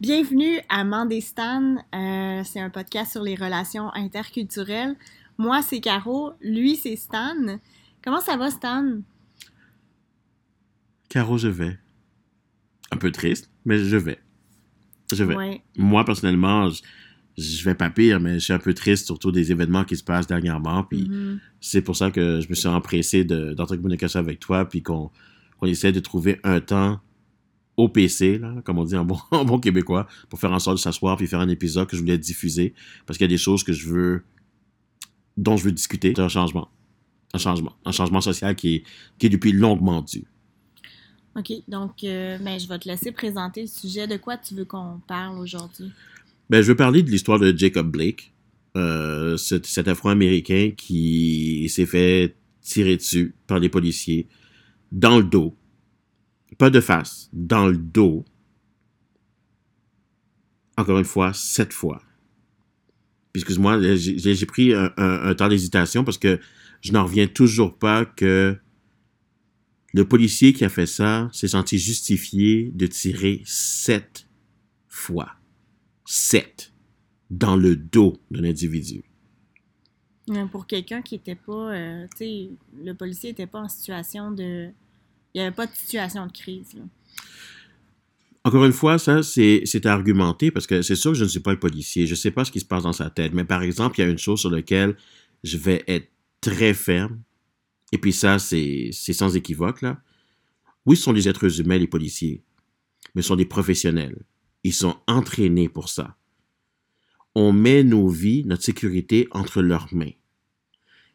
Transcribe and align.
Bienvenue 0.00 0.60
à 0.68 0.84
Mandestan. 0.84 1.76
Euh, 1.94 2.42
c'est 2.44 2.60
un 2.60 2.70
podcast 2.70 3.12
sur 3.12 3.22
les 3.22 3.34
relations 3.34 3.92
interculturelles. 3.94 4.94
Moi, 5.38 5.60
c'est 5.62 5.80
Caro. 5.80 6.32
Lui, 6.40 6.76
c'est 6.76 6.96
Stan. 6.96 7.34
Comment 8.04 8.20
ça 8.20 8.36
va, 8.36 8.50
Stan? 8.50 8.98
Caro, 11.08 11.36
je 11.38 11.48
vais. 11.48 11.76
Un 12.92 12.96
peu 12.96 13.10
triste, 13.10 13.50
mais 13.64 13.78
je 13.78 13.96
vais. 13.96 14.20
Je 15.12 15.24
vais. 15.24 15.34
Ouais. 15.34 15.62
Moi, 15.76 16.04
personnellement, 16.04 16.68
je, 16.70 16.82
je 17.36 17.64
vais 17.64 17.74
pas 17.74 17.90
pire, 17.90 18.20
mais 18.20 18.34
je 18.34 18.44
suis 18.44 18.52
un 18.52 18.58
peu 18.58 18.74
triste, 18.74 19.06
surtout 19.06 19.32
des 19.32 19.50
événements 19.50 19.84
qui 19.84 19.96
se 19.96 20.04
passent 20.04 20.26
dernièrement. 20.28 20.84
Puis 20.84 21.08
Mhm. 21.08 21.40
c'est 21.60 21.82
pour 21.82 21.96
ça 21.96 22.10
que 22.12 22.40
je 22.40 22.48
me 22.48 22.54
suis 22.54 22.68
empressé 22.68 23.24
de- 23.24 23.52
d'entrer 23.52 23.74
en 23.74 23.78
communication 23.78 24.20
avec 24.20 24.38
toi, 24.38 24.64
puis 24.68 24.82
qu'on 24.82 25.10
qu'on 25.58 25.66
essaie 25.66 25.90
de 25.90 25.98
trouver 25.98 26.38
un 26.44 26.60
temps 26.60 27.00
au 27.78 27.88
PC, 27.88 28.38
là, 28.38 28.56
comme 28.64 28.78
on 28.78 28.84
dit 28.84 28.96
en 28.96 29.04
bon, 29.04 29.18
en 29.30 29.44
bon 29.44 29.58
québécois, 29.58 30.06
pour 30.28 30.38
faire 30.38 30.52
en 30.52 30.58
sorte 30.58 30.76
de 30.76 30.80
s'asseoir 30.80 31.16
puis 31.16 31.26
faire 31.26 31.40
un 31.40 31.48
épisode 31.48 31.86
que 31.86 31.96
je 31.96 32.02
voulais 32.02 32.18
diffuser, 32.18 32.74
parce 33.06 33.16
qu'il 33.16 33.24
y 33.24 33.30
a 33.30 33.34
des 33.34 33.38
choses 33.38 33.62
que 33.62 33.72
je 33.72 33.88
veux, 33.88 34.24
dont 35.36 35.56
je 35.56 35.64
veux 35.64 35.72
discuter. 35.72 36.12
C'est 36.14 36.22
un 36.22 36.28
changement. 36.28 36.68
Un 37.32 37.38
changement. 37.38 37.76
Un 37.84 37.92
changement 37.92 38.20
social 38.20 38.56
qui 38.56 38.74
est, 38.74 38.82
qui 39.18 39.26
est 39.26 39.30
depuis 39.30 39.52
longuement 39.52 40.02
dû. 40.02 40.24
OK, 41.36 41.52
donc 41.68 42.02
euh, 42.02 42.36
ben, 42.38 42.58
je 42.58 42.66
vais 42.66 42.78
te 42.80 42.88
laisser 42.88 43.12
présenter 43.12 43.60
le 43.60 43.68
sujet. 43.68 44.08
De 44.08 44.16
quoi 44.16 44.36
tu 44.36 44.56
veux 44.56 44.64
qu'on 44.64 45.00
parle 45.06 45.38
aujourd'hui? 45.38 45.92
Ben, 46.50 46.60
je 46.60 46.66
veux 46.66 46.76
parler 46.76 47.04
de 47.04 47.10
l'histoire 47.10 47.38
de 47.38 47.56
Jacob 47.56 47.92
Blake, 47.92 48.32
euh, 48.76 49.36
cet, 49.36 49.66
cet 49.66 49.86
Afro-Américain 49.86 50.72
qui 50.76 51.68
s'est 51.68 51.86
fait 51.86 52.34
tirer 52.60 52.96
dessus 52.96 53.36
par 53.46 53.60
des 53.60 53.68
policiers 53.68 54.26
dans 54.90 55.18
le 55.18 55.24
dos. 55.24 55.54
Pas 56.56 56.70
de 56.70 56.80
face, 56.80 57.28
dans 57.32 57.66
le 57.66 57.76
dos. 57.76 58.24
Encore 60.76 60.98
une 60.98 61.04
fois, 61.04 61.32
sept 61.32 61.72
fois. 61.72 62.02
Puis, 63.32 63.42
Excuse-moi, 63.42 63.80
j'ai 63.96 64.46
pris 64.46 64.72
un, 64.74 65.34
temps 65.34 65.48
d'hésitation 65.48 66.04
parce 66.04 66.18
que 66.18 66.40
je 66.80 66.92
n'en 66.92 67.04
reviens 67.04 67.26
toujours 67.26 67.76
pas 67.76 68.04
que 68.04 68.56
le 69.94 70.04
policier 70.06 70.52
qui 70.52 70.64
a 70.64 70.68
fait 70.68 70.86
ça 70.86 71.28
s'est 71.32 71.48
senti 71.48 71.78
justifié 71.78 72.70
de 72.74 72.86
tirer 72.86 73.42
sept 73.44 74.26
fois. 74.86 75.32
Sept. 76.04 76.72
Dans 77.30 77.56
le 77.56 77.76
dos 77.76 78.16
d'un 78.30 78.44
individu. 78.44 79.04
Pour 80.50 80.66
quelqu'un 80.66 81.02
qui 81.02 81.14
était 81.14 81.34
pas, 81.34 81.74
euh, 81.74 82.06
tu 82.12 82.16
sais, 82.18 82.48
le 82.82 82.94
policier 82.94 83.30
était 83.30 83.46
pas 83.46 83.60
en 83.60 83.68
situation 83.68 84.30
de, 84.30 84.70
il 85.38 85.42
y 85.42 85.46
avait 85.46 85.54
pas 85.54 85.66
de 85.66 85.74
situation 85.74 86.26
de 86.26 86.32
crise. 86.32 86.74
Encore 88.44 88.64
une 88.64 88.72
fois, 88.72 88.98
ça, 88.98 89.22
c'est 89.22 89.86
à 89.86 89.92
argumenter 89.92 90.50
parce 90.50 90.66
que 90.66 90.82
c'est 90.82 90.96
sûr 90.96 91.12
que 91.12 91.18
je 91.18 91.24
ne 91.24 91.28
suis 91.28 91.40
pas 91.40 91.52
le 91.52 91.60
policier. 91.60 92.06
Je 92.06 92.12
ne 92.12 92.16
sais 92.16 92.30
pas 92.30 92.44
ce 92.44 92.50
qui 92.50 92.60
se 92.60 92.64
passe 92.64 92.82
dans 92.82 92.92
sa 92.92 93.08
tête. 93.08 93.32
Mais 93.34 93.44
par 93.44 93.62
exemple, 93.62 93.98
il 93.98 94.02
y 94.02 94.06
a 94.06 94.10
une 94.10 94.18
chose 94.18 94.40
sur 94.40 94.50
laquelle 94.50 94.96
je 95.44 95.56
vais 95.56 95.84
être 95.86 96.10
très 96.40 96.74
ferme. 96.74 97.20
Et 97.92 97.98
puis 97.98 98.12
ça, 98.12 98.38
c'est 98.38 98.90
sans 98.92 99.36
équivoque, 99.36 99.82
là. 99.82 100.00
Oui, 100.86 100.96
ce 100.96 101.04
sont 101.04 101.12
des 101.12 101.28
êtres 101.28 101.60
humains, 101.60 101.78
les 101.78 101.86
policiers. 101.86 102.42
Mais 103.14 103.22
ce 103.22 103.28
sont 103.28 103.36
des 103.36 103.44
professionnels. 103.44 104.22
Ils 104.64 104.74
sont 104.74 104.96
entraînés 105.06 105.68
pour 105.68 105.88
ça. 105.88 106.16
On 107.34 107.52
met 107.52 107.84
nos 107.84 108.08
vies, 108.08 108.44
notre 108.44 108.64
sécurité 108.64 109.28
entre 109.30 109.62
leurs 109.62 109.94
mains. 109.94 110.12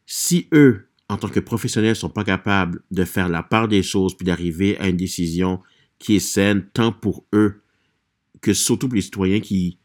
Si 0.06 0.48
eux, 0.54 0.88
en 1.14 1.18
tant 1.18 1.30
que 1.30 1.40
professionnels, 1.40 1.96
sont 1.96 2.10
pas 2.10 2.24
capables 2.24 2.82
de 2.90 3.06
faire 3.06 3.30
la 3.30 3.44
part 3.44 3.68
des 3.68 3.84
choses 3.84 4.16
puis 4.18 4.26
d'arriver 4.26 4.78
à 4.80 4.90
une 4.90 4.98
décision 4.98 5.62
qui 6.00 6.16
est 6.16 6.20
saine 6.20 6.66
tant 6.74 6.92
pour 6.92 7.26
eux 7.34 7.62
que 8.42 8.54
surtout 8.54 8.90
pour 8.90 8.96
les 8.96 9.02
citoyens 9.02 9.40
qui, 9.40 9.78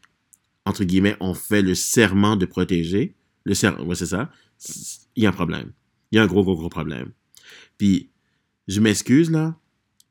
entre 0.65 0.83
guillemets, 0.83 1.15
ont 1.19 1.35
fait 1.35 1.61
le 1.61 1.75
serment 1.75 2.35
de 2.35 2.45
protéger. 2.45 3.15
Le 3.43 3.53
serment, 3.53 3.93
c'est 3.93 4.07
ça. 4.07 4.31
Il 5.15 5.23
y 5.23 5.25
a 5.27 5.29
un 5.29 5.33
problème. 5.33 5.71
Il 6.11 6.15
y 6.15 6.19
a 6.19 6.23
un 6.23 6.27
gros, 6.27 6.43
gros, 6.43 6.55
gros 6.55 6.69
problème. 6.69 7.11
Puis, 7.77 8.09
je 8.67 8.81
m'excuse 8.81 9.29
là, 9.29 9.55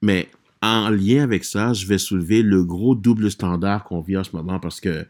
mais 0.00 0.30
en 0.62 0.88
lien 0.88 1.22
avec 1.22 1.44
ça, 1.44 1.72
je 1.72 1.86
vais 1.86 1.98
soulever 1.98 2.42
le 2.42 2.64
gros 2.64 2.94
double 2.94 3.30
standard 3.30 3.84
qu'on 3.84 4.00
vit 4.00 4.16
en 4.16 4.24
ce 4.24 4.34
moment 4.34 4.60
parce 4.60 4.80
que 4.80 5.04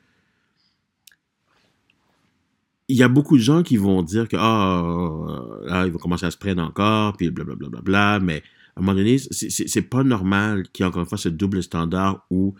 il 2.88 2.96
y 2.96 3.02
a 3.02 3.08
beaucoup 3.08 3.36
de 3.36 3.42
gens 3.42 3.62
qui 3.62 3.76
vont 3.76 4.02
dire 4.02 4.28
que 4.28 4.36
ah 4.38 5.60
là, 5.66 5.86
il 5.86 5.92
va 5.92 5.98
commencer 5.98 6.26
à 6.26 6.30
se 6.30 6.38
prendre 6.38 6.62
encore, 6.62 7.16
puis 7.16 7.30
blablabla, 7.30 7.68
bla, 7.68 7.80
bla, 7.80 8.18
bla, 8.18 8.24
mais 8.24 8.42
à 8.76 8.80
un 8.80 8.82
moment 8.82 8.94
donné, 8.96 9.18
c'est- 9.18 9.82
pas 9.82 10.04
normal 10.04 10.68
qu'il 10.72 10.82
y 10.82 10.86
ait 10.86 10.88
encore 10.88 11.02
une 11.02 11.08
fois 11.08 11.18
ce 11.18 11.28
double 11.28 11.62
standard 11.62 12.24
où 12.30 12.54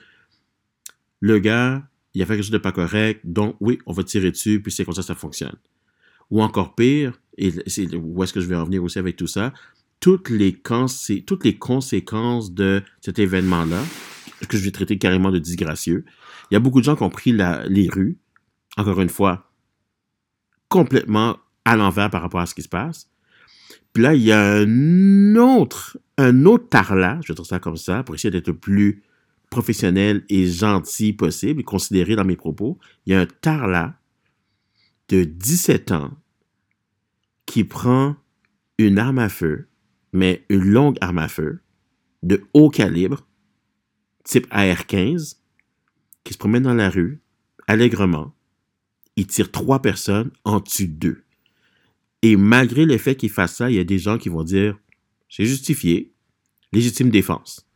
le 1.21 1.39
gars, 1.39 1.83
il 2.15 2.23
a 2.23 2.27
fait 2.27 2.35
quelque 2.35 2.43
chose 2.45 2.51
de 2.53 2.59
pas 2.59 2.73
correct, 2.73 3.21
donc 3.25 3.57
oui, 3.61 3.79
on 3.87 3.93
va 3.93 4.05
tirer 4.05 4.31
dessus, 4.31 4.61
puis 4.61 4.71
c'est 4.73 4.85
comme 4.85 4.95
ça 4.95 5.01
que 5.03 5.07
ça 5.07 5.15
fonctionne. 5.15 5.57
Ou 6.31 6.43
encore 6.43 6.75
pire, 6.75 7.19
et 7.37 7.53
c'est 7.69 7.95
où 7.95 8.23
est-ce 8.23 8.33
que 8.33 8.41
je 8.41 8.47
vais 8.47 8.57
en 8.57 8.65
venir 8.65 8.83
aussi 8.83 8.99
avec 8.99 9.17
tout 9.17 9.27
ça, 9.27 9.53
toutes 10.01 10.29
les, 10.31 10.61
toutes 11.27 11.45
les 11.45 11.57
conséquences 11.57 12.53
de 12.53 12.83
cet 13.01 13.19
événement-là, 13.19 13.83
que 14.49 14.57
je 14.57 14.65
vais 14.65 14.71
traiter 14.71 14.99
carrément 14.99 15.31
de 15.33 15.39
disgracieux, 15.39 16.05
il 16.51 16.55
y 16.55 16.57
a 16.57 16.61
beaucoup 16.61 16.81
de 16.81 16.85
gens 16.85 16.97
qui 16.97 17.03
ont 17.03 17.11
pris 17.11 17.33
la- 17.33 17.67
les 17.67 17.89
rues, 17.89 18.19
encore 18.77 19.01
une 19.01 19.09
fois, 19.09 19.48
complètement 20.69 21.39
à 21.65 21.77
l'envers 21.77 22.11
par 22.11 22.23
rapport 22.23 22.41
à 22.41 22.47
ce 22.47 22.55
qui 22.55 22.63
se 22.63 22.69
passe. 22.69 23.11
Puis 23.93 24.03
là, 24.03 24.15
il 24.15 24.23
y 24.23 24.33
a 24.33 24.41
un 24.41 25.37
autre, 25.37 25.99
un 26.17 26.45
autre 26.45 26.69
tarlat, 26.69 27.19
je 27.23 27.29
vais 27.29 27.35
dire 27.35 27.47
ça 27.47 27.59
comme 27.59 27.77
ça, 27.77 28.03
pour 28.03 28.15
essayer 28.15 28.31
d'être 28.31 28.49
le 28.49 28.57
plus 28.57 29.03
professionnel 29.51 30.25
et 30.29 30.47
gentil 30.47 31.13
possible, 31.13 31.65
considéré 31.65 32.17
dans 32.17 32.25
mes 32.25 32.37
propos. 32.37 32.79
Il 33.07 33.13
y 33.13 33.17
a 33.17 33.21
un 33.21 33.27
tarlat 33.27 33.95
de 35.09 35.25
17 35.25 35.93
ans 35.93 36.13
qui 37.47 37.65
prend 37.65 38.17
une 38.77 38.99
arme 38.99 39.19
à 39.19 39.29
feu, 39.29 39.69
mais 40.13 40.45
une 40.49 40.65
longue 40.65 40.99
arme 41.01 41.19
à 41.19 41.29
feu, 41.29 41.61
de 42.23 42.45
haut 42.53 42.69
calibre, 42.69 43.27
type 44.25 44.47
AR-15, 44.51 45.37
qui 46.25 46.35
se 46.35 46.39
promène 46.39 46.65
dans 46.65 46.75
la 46.75 46.91
rue, 46.91 47.21
allègrement, 47.67 48.35
il 49.19 49.27
tire 49.27 49.51
trois 49.51 49.83
personnes, 49.83 50.31
en 50.45 50.61
tue 50.61 50.87
deux. 50.87 51.25
Et 52.23 52.37
malgré 52.37 52.85
le 52.85 52.97
fait 52.99 53.17
qu'il 53.17 53.31
fasse 53.31 53.57
ça, 53.57 53.69
il 53.69 53.75
y 53.75 53.81
a 53.81 53.85
des 53.85 53.99
gens 53.99 54.17
qui 54.17 54.29
vont 54.29 54.45
dire 54.45 54.79
c'est 55.29 55.45
justifié, 55.45 56.13
légitime 56.73 57.11
défense. 57.11 57.67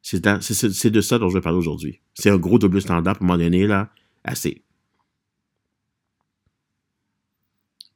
C'est 0.00 0.20
de 0.22 1.00
ça 1.02 1.18
dont 1.18 1.28
je 1.28 1.34
vais 1.34 1.42
parler 1.42 1.58
aujourd'hui. 1.58 2.00
C'est 2.14 2.30
un 2.30 2.38
gros 2.38 2.58
double 2.58 2.80
standard, 2.80 3.16
pour 3.16 3.24
un 3.24 3.26
moment 3.26 3.42
donné, 3.42 3.66
là, 3.66 3.90
assez. 4.24 4.62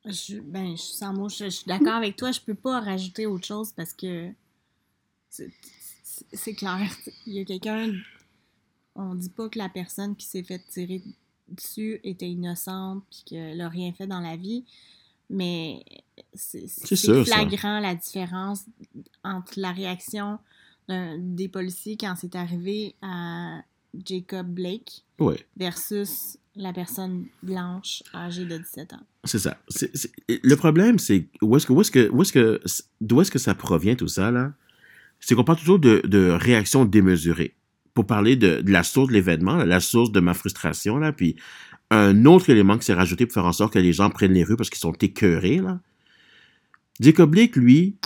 Je, 0.05 0.39
ben, 0.41 0.77
sans 0.77 1.15
mots, 1.15 1.31
je, 1.31 1.45
je 1.45 1.49
suis 1.49 1.67
d'accord 1.67 1.95
avec 1.95 2.17
toi. 2.17 2.31
Je 2.31 2.41
peux 2.41 2.55
pas 2.55 2.81
rajouter 2.81 3.25
autre 3.25 3.47
chose 3.47 3.73
parce 3.73 3.95
que 3.95 4.31
c'est 5.31 6.55
clair. 6.55 6.91
Il 7.27 7.35
y 7.35 7.41
a 7.41 7.45
quelqu'un. 7.47 7.93
On 8.95 9.15
dit 9.15 9.31
pas 9.31 9.49
que 9.49 9.59
la 9.59 9.71
personne 9.71 10.15
qui 10.15 10.27
s'est 10.27 10.43
fait 10.43 10.63
tirer 10.69 11.03
dessus 11.51 12.01
était 12.05 12.29
innocente 12.29 13.03
puis 13.11 13.23
qu'elle 13.27 13.61
a 13.61 13.69
rien 13.69 13.93
fait 13.93 14.07
dans 14.07 14.21
la 14.21 14.37
vie, 14.37 14.65
mais 15.29 15.83
c'est 16.35 16.67
ça. 16.69 17.25
flagrant 17.25 17.81
la 17.81 17.95
différence 17.95 18.65
entre 19.25 19.53
la 19.57 19.73
réaction 19.73 20.39
des 20.89 21.49
policiers 21.49 21.97
quand 21.97 22.15
c'est 22.21 22.35
arrivé 22.35 22.95
à 23.03 23.61
Jacob 24.05 24.49
Blake 24.49 25.05
Ouais. 25.21 25.39
versus 25.57 26.37
la 26.57 26.73
personne 26.73 27.27
blanche 27.43 28.03
âgée 28.15 28.45
de 28.45 28.59
17 28.59 28.95
ans. 28.95 29.01
C'est 29.25 29.39
ça. 29.39 29.57
Le 30.29 30.55
problème, 30.57 30.99
c'est 30.99 31.27
où 31.43 31.57
est-ce 31.57 31.67
que, 31.67 31.73
où 31.73 31.81
est-ce 31.81 31.91
que, 31.93 32.09
où 32.11 32.23
est-ce 32.23 32.33
que, 32.33 32.61
d'où 33.01 33.21
est-ce 33.21 33.31
que 33.31 33.39
ça 33.39 33.55
provient 33.55 33.95
tout 33.95 34.09
ça 34.09 34.31
là? 34.31 34.53
C'est 35.21 35.35
qu'on 35.35 35.45
parle 35.45 35.59
toujours 35.59 35.79
de, 35.79 36.01
de 36.07 36.31
réactions 36.31 36.85
démesurées. 36.87 37.55
Pour 37.95 38.07
parler 38.07 38.37
de, 38.37 38.61
de 38.61 38.71
la 38.73 38.83
source 38.83 39.09
de 39.09 39.13
l'événement, 39.15 39.57
la 39.65 39.81
source 39.81 40.13
de 40.13 40.21
ma 40.21 40.35
frustration 40.35 40.97
là, 40.99 41.13
puis 41.13 41.37
un 41.91 42.25
autre 42.25 42.51
élément 42.51 42.79
qui 42.79 42.85
s'est 42.85 42.95
rajouté 42.95 43.27
pour 43.27 43.35
faire 43.35 43.47
en 43.47 43.53
sorte 43.53 43.73
que 43.75 43.79
les 43.81 43.93
gens 43.93 44.11
prennent 44.11 44.33
les 44.33 44.45
rues 44.45 44.57
parce 44.57 44.71
qu'ils 44.71 44.79
sont 44.79 44.93
écœurés 44.93 45.59
là. 45.59 45.81
Jacob 47.01 47.31
Blake, 47.31 47.57
lui, 47.57 47.97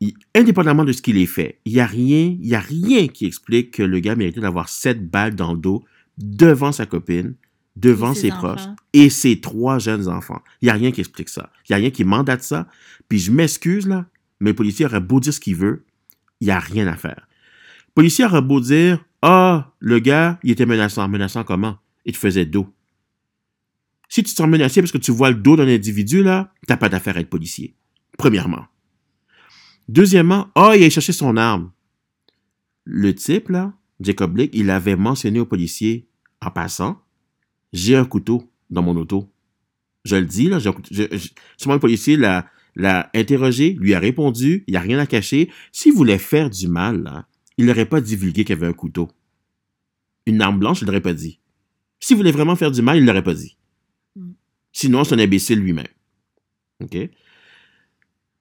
il- 0.00 0.14
indépendamment 0.34 0.84
de 0.84 0.92
ce 0.92 1.00
qu'il 1.02 1.16
ait 1.18 1.26
fait, 1.26 1.58
il 1.64 1.72
y 1.72 1.80
a 1.80 1.86
rien, 1.86 2.36
il 2.38 2.46
y 2.46 2.54
a 2.54 2.60
rien 2.60 3.06
qui 3.08 3.26
explique 3.26 3.70
que 3.72 3.82
le 3.82 4.00
gars 4.00 4.16
méritait 4.16 4.40
d'avoir 4.40 4.68
sept 4.68 5.08
balles 5.08 5.34
dans 5.36 5.52
le 5.52 5.58
dos 5.58 5.84
devant 6.18 6.72
sa 6.72 6.84
copine, 6.86 7.34
devant 7.76 8.12
Et 8.12 8.16
ses 8.16 8.28
proches 8.28 8.60
et 8.92 9.08
ses 9.10 9.40
trois 9.40 9.78
jeunes 9.78 10.08
enfants. 10.08 10.42
Il 10.60 10.66
n'y 10.66 10.70
a 10.70 10.74
rien 10.74 10.90
qui 10.92 11.00
explique 11.00 11.28
ça. 11.28 11.50
Il 11.68 11.72
n'y 11.72 11.74
a 11.74 11.78
rien 11.78 11.90
qui 11.90 12.04
mandate 12.04 12.42
ça. 12.42 12.68
Puis 13.08 13.18
je 13.18 13.32
m'excuse, 13.32 13.86
là, 13.88 14.06
mais 14.40 14.50
le 14.50 14.56
policier 14.56 14.84
aurait 14.86 15.00
beau 15.00 15.18
dire 15.20 15.32
ce 15.32 15.40
qu'il 15.40 15.56
veut, 15.56 15.84
il 16.40 16.46
n'y 16.48 16.52
a 16.52 16.58
rien 16.58 16.86
à 16.86 16.96
faire. 16.96 17.26
Le 17.88 17.92
policier 17.94 18.24
aurait 18.24 18.42
beau 18.42 18.60
dire 18.60 19.04
Ah, 19.26 19.72
le 19.78 20.00
gars, 20.00 20.38
il 20.42 20.50
était 20.50 20.66
menaçant. 20.66 21.08
Menaçant 21.08 21.44
comment? 21.44 21.78
Il 22.04 22.12
te 22.12 22.18
faisait 22.18 22.44
dos. 22.44 22.68
Si 24.10 24.22
tu 24.22 24.30
te 24.30 24.36
sens 24.36 24.50
parce 24.50 24.92
que 24.92 24.98
tu 24.98 25.12
vois 25.12 25.30
le 25.30 25.36
dos 25.36 25.56
d'un 25.56 25.66
individu, 25.66 26.22
là, 26.22 26.52
t'as 26.66 26.76
pas 26.76 26.90
d'affaire 26.90 27.16
à 27.16 27.20
être 27.20 27.30
policier. 27.30 27.74
Premièrement. 28.18 28.66
Deuxièmement, 29.88 30.50
ah, 30.54 30.76
il 30.76 30.84
a 30.84 30.90
cherché 30.90 31.14
son 31.14 31.38
arme. 31.38 31.72
Le 32.84 33.14
type, 33.14 33.48
là, 33.48 33.72
Jacob 33.98 34.34
Blake, 34.34 34.50
il 34.52 34.68
avait 34.68 34.94
mentionné 34.94 35.40
au 35.40 35.46
policier 35.46 36.06
en 36.42 36.50
passant, 36.50 37.00
j'ai 37.72 37.96
un 37.96 38.04
couteau 38.04 38.52
dans 38.68 38.82
mon 38.82 38.94
auto. 38.94 39.32
Je 40.04 40.16
le 40.16 40.26
dis, 40.26 40.48
là, 40.48 40.58
je, 40.58 40.68
le 40.68 41.78
policier 41.78 42.18
l'a, 42.18 42.46
l'a 42.76 43.08
interrogé, 43.14 43.72
lui 43.80 43.94
a 43.94 43.98
répondu, 43.98 44.64
il 44.66 44.72
n'y 44.72 44.76
a 44.76 44.80
rien 44.80 44.98
à 44.98 45.06
cacher. 45.06 45.50
S'il 45.72 45.94
voulait 45.94 46.18
faire 46.18 46.50
du 46.50 46.68
mal, 46.68 47.02
là, 47.04 47.26
il 47.58 47.66
n'aurait 47.66 47.86
pas 47.86 48.00
divulgué 48.00 48.44
qu'il 48.44 48.54
avait 48.54 48.66
un 48.66 48.72
couteau. 48.72 49.10
Une 50.26 50.40
arme 50.42 50.58
blanche, 50.58 50.82
il 50.82 50.86
l'aurait 50.86 51.00
pas 51.00 51.14
dit. 51.14 51.38
S'il 52.00 52.16
voulait 52.16 52.32
vraiment 52.32 52.56
faire 52.56 52.70
du 52.70 52.82
mal, 52.82 52.98
il 52.98 53.04
l'aurait 53.04 53.22
pas 53.22 53.34
dit. 53.34 53.56
Mm. 54.16 54.32
Sinon, 54.72 55.04
c'est 55.04 55.14
un 55.14 55.18
imbécile 55.18 55.60
lui-même. 55.60 55.86
OK? 56.82 56.96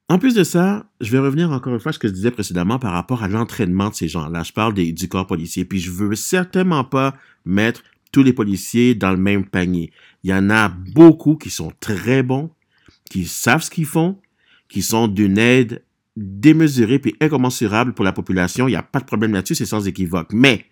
En 0.10 0.20
plus 0.20 0.36
de 0.36 0.44
ça, 0.44 0.90
je 1.02 1.12
vais 1.12 1.20
revenir 1.20 1.52
encore 1.52 1.74
une 1.74 1.80
fois 1.80 1.90
à 1.90 1.94
ce 1.94 2.00
que 2.00 2.08
je 2.08 2.14
disais 2.14 2.32
précédemment 2.32 2.78
par 2.78 2.92
rapport 2.92 3.24
à 3.24 3.28
l'entraînement 3.28 3.90
de 3.90 3.96
ces 3.96 4.08
gens-là. 4.08 4.44
Je 4.44 4.52
parle 4.52 4.74
du 4.74 5.08
corps 5.08 5.28
policier, 5.28 5.66
puis 5.66 5.80
je 5.80 5.92
veux 5.92 6.16
certainement 6.16 6.84
pas 6.84 7.16
mettre 7.46 7.84
tous 8.12 8.22
les 8.22 8.34
policiers 8.34 8.96
dans 8.96 9.12
le 9.12 9.18
même 9.18 9.46
panier. 9.46 9.92
Il 10.24 10.30
y 10.30 10.34
en 10.34 10.50
a 10.50 10.70
beaucoup 10.70 11.36
qui 11.36 11.50
sont 11.50 11.72
très 11.80 12.22
bons, 12.22 12.52
qui 13.10 13.26
savent 13.26 13.64
ce 13.64 13.72
qu'ils 13.72 13.86
font, 13.86 14.20
qui 14.68 14.82
sont 14.82 15.08
d'une 15.08 15.38
aide 15.38 15.84
démesurée 16.16 17.00
puis 17.00 17.16
incommensurable 17.20 17.94
pour 17.94 18.06
la 18.06 18.14
population. 18.14 18.68
Il 18.68 18.72
n'y 18.72 18.78
a 18.78 18.84
pas 18.84 19.00
de 19.00 19.06
problème 19.06 19.34
là-dessus, 19.34 19.56
c'est 19.56 19.66
sans 19.66 19.88
équivoque. 19.88 20.32
Mais 20.34 20.66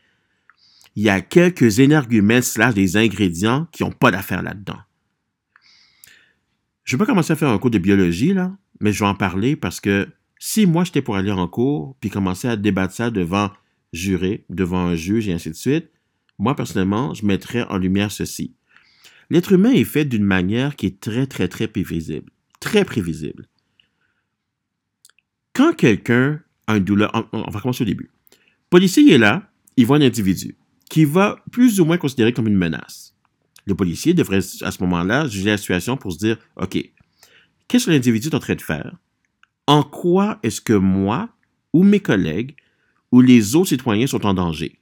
il 0.95 1.03
y 1.03 1.09
a 1.09 1.21
quelques 1.21 1.79
énergumènes 1.79 2.41
slash 2.41 2.73
des 2.73 2.97
ingrédients 2.97 3.67
qui 3.71 3.83
n'ont 3.83 3.91
pas 3.91 4.11
d'affaire 4.11 4.43
là-dedans. 4.43 4.79
Je 6.83 6.95
vais 6.95 6.99
pas 6.99 7.05
commencer 7.05 7.33
à 7.33 7.35
faire 7.35 7.49
un 7.49 7.57
cours 7.57 7.71
de 7.71 7.77
biologie, 7.77 8.33
là, 8.33 8.55
mais 8.79 8.91
je 8.91 8.99
vais 8.99 9.09
en 9.09 9.15
parler 9.15 9.55
parce 9.55 9.79
que 9.79 10.07
si 10.39 10.65
moi 10.65 10.83
j'étais 10.83 11.01
pour 11.01 11.15
aller 11.15 11.31
en 11.31 11.47
cours 11.47 11.95
puis 12.01 12.09
commencer 12.09 12.47
à 12.47 12.55
débattre 12.55 12.93
ça 12.93 13.11
devant 13.11 13.51
juré, 13.93 14.45
devant 14.49 14.87
un 14.87 14.95
juge 14.95 15.29
et 15.29 15.33
ainsi 15.33 15.49
de 15.49 15.55
suite, 15.55 15.91
moi 16.37 16.55
personnellement, 16.55 17.13
je 17.13 17.25
mettrais 17.25 17.63
en 17.69 17.77
lumière 17.77 18.11
ceci. 18.11 18.55
L'être 19.29 19.53
humain 19.53 19.71
est 19.71 19.85
fait 19.85 20.03
d'une 20.03 20.25
manière 20.25 20.75
qui 20.75 20.87
est 20.87 20.99
très, 20.99 21.25
très, 21.27 21.47
très 21.47 21.67
prévisible. 21.67 22.31
Très 22.59 22.83
prévisible. 22.83 23.47
Quand 25.61 25.73
quelqu'un 25.73 26.39
a 26.65 26.77
une 26.77 26.83
douleur, 26.83 27.29
on, 27.33 27.51
va 27.51 27.59
commencer 27.59 27.83
au 27.83 27.85
début. 27.85 28.09
policier 28.71 29.13
est 29.13 29.19
là, 29.19 29.47
il 29.77 29.85
voit 29.85 29.97
un 29.97 30.01
individu 30.01 30.57
qui 30.89 31.05
va 31.05 31.37
plus 31.51 31.79
ou 31.79 31.85
moins 31.85 31.99
considérer 31.99 32.33
comme 32.33 32.47
une 32.47 32.57
menace. 32.57 33.15
Le 33.67 33.75
policier 33.75 34.15
devrait 34.15 34.39
à 34.39 34.71
ce 34.71 34.81
moment-là 34.81 35.27
juger 35.27 35.51
la 35.51 35.57
situation 35.57 35.97
pour 35.97 36.13
se 36.13 36.17
dire, 36.17 36.39
OK, 36.55 36.83
qu'est-ce 37.67 37.85
que 37.85 37.91
l'individu 37.91 38.29
est 38.29 38.33
en 38.33 38.39
train 38.39 38.55
de 38.55 38.61
faire? 38.61 38.97
En 39.67 39.83
quoi 39.83 40.39
est-ce 40.41 40.61
que 40.61 40.73
moi 40.73 41.29
ou 41.73 41.83
mes 41.83 41.99
collègues 41.99 42.55
ou 43.11 43.21
les 43.21 43.55
autres 43.55 43.69
citoyens 43.69 44.07
sont 44.07 44.25
en 44.25 44.33
danger? 44.33 44.79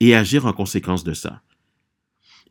Et 0.00 0.14
agir 0.14 0.46
en 0.46 0.54
conséquence 0.54 1.04
de 1.04 1.12
ça. 1.12 1.42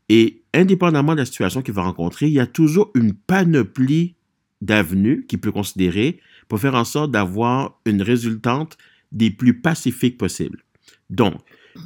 Et 0.07 0.43
indépendamment 0.53 1.13
de 1.13 1.21
la 1.21 1.25
situation 1.25 1.63
qu'il 1.63 1.73
va 1.73 1.81
rencontrer, 1.81 2.27
il 2.27 2.33
y 2.33 2.39
a 2.39 2.45
toujours 2.45 2.91
une 2.93 3.15
panoplie 3.15 4.13
d'avenues 4.63 5.25
qu'il 5.27 5.39
peut 5.39 5.51
considérer 5.51 6.19
pour 6.47 6.59
faire 6.59 6.75
en 6.75 6.85
sorte 6.85 7.11
d'avoir 7.11 7.79
une 7.85 8.01
résultante 8.01 8.77
des 9.11 9.29
plus 9.29 9.59
pacifiques 9.59 10.17
possibles. 10.17 10.63
Donc, 11.09 11.35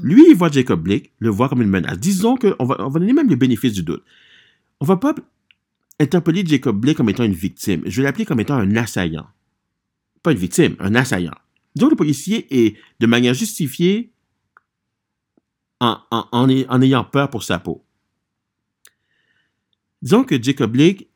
lui, 0.01 0.25
il 0.29 0.35
voit 0.35 0.51
Jacob 0.51 0.81
Blake, 0.81 1.12
le 1.19 1.29
voit 1.29 1.50
comme 1.50 1.62
une 1.62 1.69
menace. 1.69 2.00
Disons 2.00 2.35
qu'on 2.35 2.65
va, 2.65 2.75
on 2.79 2.89
va 2.89 3.00
donner 3.00 3.13
même 3.13 3.29
le 3.29 3.35
bénéfice 3.35 3.74
du 3.74 3.83
doute. 3.83 4.03
On 4.79 4.85
va 4.85 4.97
pas 4.97 5.15
interpeller 6.00 6.45
Jacob 6.45 6.79
Blake 6.79 6.97
comme 6.97 7.09
étant 7.09 7.24
une 7.24 7.33
victime. 7.33 7.81
Je 7.85 7.97
vais 7.97 8.03
l'appeler 8.03 8.25
comme 8.25 8.39
étant 8.39 8.56
un 8.56 8.75
assaillant. 8.75 9.27
Pas 10.24 10.31
une 10.33 10.38
victime, 10.38 10.75
un 10.79 10.95
assaillant. 10.95 11.35
Donc, 11.75 11.91
le 11.91 11.95
policier 11.95 12.47
est 12.50 12.77
de 13.00 13.07
manière 13.07 13.33
justifiée 13.33 14.12
en, 15.79 15.97
en 16.12 16.81
ayant 16.81 17.03
peur 17.03 17.29
pour 17.29 17.44
sa 17.44 17.59
peau. 17.59 17.83
Disons 20.01 20.24
que 20.24 20.41
Jacob 20.41 20.71
Blake 20.71 21.07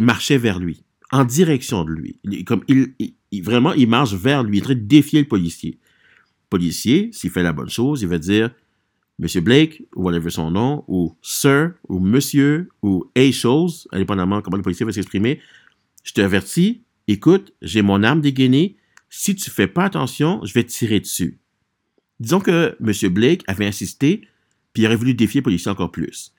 marchait 0.00 0.38
vers 0.38 0.58
lui, 0.58 0.82
en 1.10 1.24
direction 1.24 1.84
de 1.84 1.90
lui. 1.90 2.44
comme 2.44 2.62
il, 2.68 3.42
vraiment, 3.42 3.72
il 3.72 3.88
marche 3.88 4.14
vers 4.14 4.42
lui, 4.42 4.58
il 4.58 4.60
est 4.60 4.62
en 4.62 4.66
train 4.66 4.74
de 4.74 4.80
défier 4.80 5.20
le 5.20 5.28
policier. 5.28 5.78
policier, 6.50 7.10
s'il 7.12 7.30
fait 7.30 7.42
la 7.42 7.52
bonne 7.52 7.68
chose, 7.68 8.02
il 8.02 8.08
va 8.08 8.18
dire 8.18 8.50
Monsieur 9.18 9.40
Blake, 9.40 9.82
ou 9.96 10.04
whatever 10.04 10.30
son 10.30 10.50
nom, 10.50 10.84
ou 10.86 11.16
Sir, 11.22 11.72
ou 11.88 11.98
Monsieur, 11.98 12.68
ou 12.82 13.10
A 13.16 13.32
chose, 13.32 13.88
indépendamment 13.92 14.42
comment 14.42 14.56
le 14.56 14.62
policier 14.62 14.86
va 14.86 14.92
s'exprimer, 14.92 15.40
je 16.04 16.12
te 16.12 16.20
avertis, 16.20 16.82
écoute, 17.08 17.52
j'ai 17.60 17.82
mon 17.82 18.02
arme 18.02 18.20
dégainée, 18.20 18.76
si 19.10 19.34
tu 19.34 19.50
fais 19.50 19.66
pas 19.66 19.84
attention, 19.84 20.40
je 20.44 20.52
vais 20.52 20.62
te 20.62 20.70
tirer 20.70 21.00
dessus. 21.00 21.38
Disons 22.20 22.40
que 22.40 22.76
M. 22.80 23.12
Blake 23.12 23.42
avait 23.46 23.66
insisté, 23.66 24.22
puis 24.72 24.82
il 24.82 24.86
aurait 24.86 24.96
voulu 24.96 25.14
défier 25.14 25.40
le 25.40 25.44
policier 25.44 25.70
encore 25.70 25.90
plus. 25.90 26.32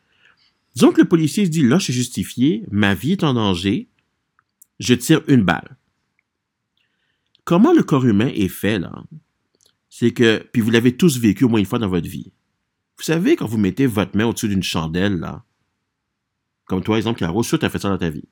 Disons 0.75 0.91
que 0.91 1.01
le 1.01 1.07
policier 1.07 1.45
se 1.45 1.49
dit, 1.49 1.63
là, 1.63 1.79
je 1.79 1.85
suis 1.85 1.93
justifié, 1.93 2.63
ma 2.71 2.93
vie 2.93 3.13
est 3.13 3.23
en 3.23 3.33
danger, 3.33 3.89
je 4.79 4.93
tire 4.93 5.21
une 5.27 5.43
balle. 5.43 5.77
Comment 7.43 7.73
le 7.73 7.83
corps 7.83 8.05
humain 8.05 8.31
est 8.33 8.47
fait, 8.47 8.79
là? 8.79 9.03
C'est 9.89 10.11
que, 10.11 10.47
puis 10.53 10.61
vous 10.61 10.69
l'avez 10.69 10.95
tous 10.95 11.19
vécu 11.19 11.45
au 11.45 11.49
moins 11.49 11.59
une 11.59 11.65
fois 11.65 11.79
dans 11.79 11.89
votre 11.89 12.07
vie. 12.07 12.31
Vous 12.97 13.03
savez, 13.03 13.35
quand 13.35 13.47
vous 13.47 13.57
mettez 13.57 13.85
votre 13.85 14.15
main 14.15 14.25
au-dessus 14.25 14.47
d'une 14.47 14.63
chandelle, 14.63 15.17
là, 15.17 15.43
comme 16.65 16.83
toi, 16.83 16.97
exemple, 16.97 17.19
Caro, 17.19 17.43
tu 17.43 17.55
as 17.55 17.69
fait 17.69 17.79
ça 17.79 17.89
dans 17.89 17.97
ta 17.97 18.11
vie. 18.11 18.25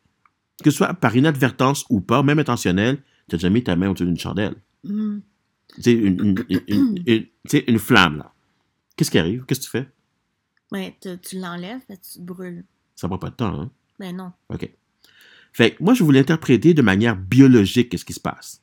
Que 0.64 0.70
ce 0.70 0.78
soit 0.78 0.94
par 0.94 1.16
inadvertance 1.16 1.86
ou 1.90 2.02
pas, 2.02 2.22
même 2.22 2.38
intentionnel, 2.38 3.02
tu 3.28 3.36
as 3.36 3.38
déjà 3.38 3.50
mis 3.50 3.64
ta 3.64 3.76
main 3.76 3.90
au-dessus 3.90 4.06
d'une 4.06 4.20
chandelle. 4.20 4.56
Mm. 4.84 5.20
Tu 5.82 5.92
une, 5.92 6.46
une, 7.68 7.80
flamme, 7.80 8.18
là. 8.18 8.34
Qu'est-ce 8.96 9.12
qui 9.12 9.18
arrive? 9.18 9.46
Qu'est-ce 9.46 9.62
que 9.62 9.66
tu 9.66 9.72
fais? 9.72 9.90
Ouais, 10.72 10.96
tu, 11.02 11.40
l'enlèves, 11.40 11.82
tu 11.88 12.20
te 12.20 12.22
brûles. 12.22 12.64
Ça 12.96 13.08
prend 13.08 13.18
pas 13.18 13.30
de 13.30 13.36
temps, 13.36 13.62
hein? 13.62 13.72
Ben 14.00 14.16
non. 14.16 14.32
OK. 14.50 14.70
Moi, 15.80 15.94
je 15.94 16.04
voulais 16.04 16.20
interpréter 16.20 16.74
de 16.74 16.82
manière 16.82 17.16
biologique 17.16 17.90
qu'est-ce 17.90 18.06
qui 18.06 18.14
se 18.14 18.20
passe. 18.20 18.62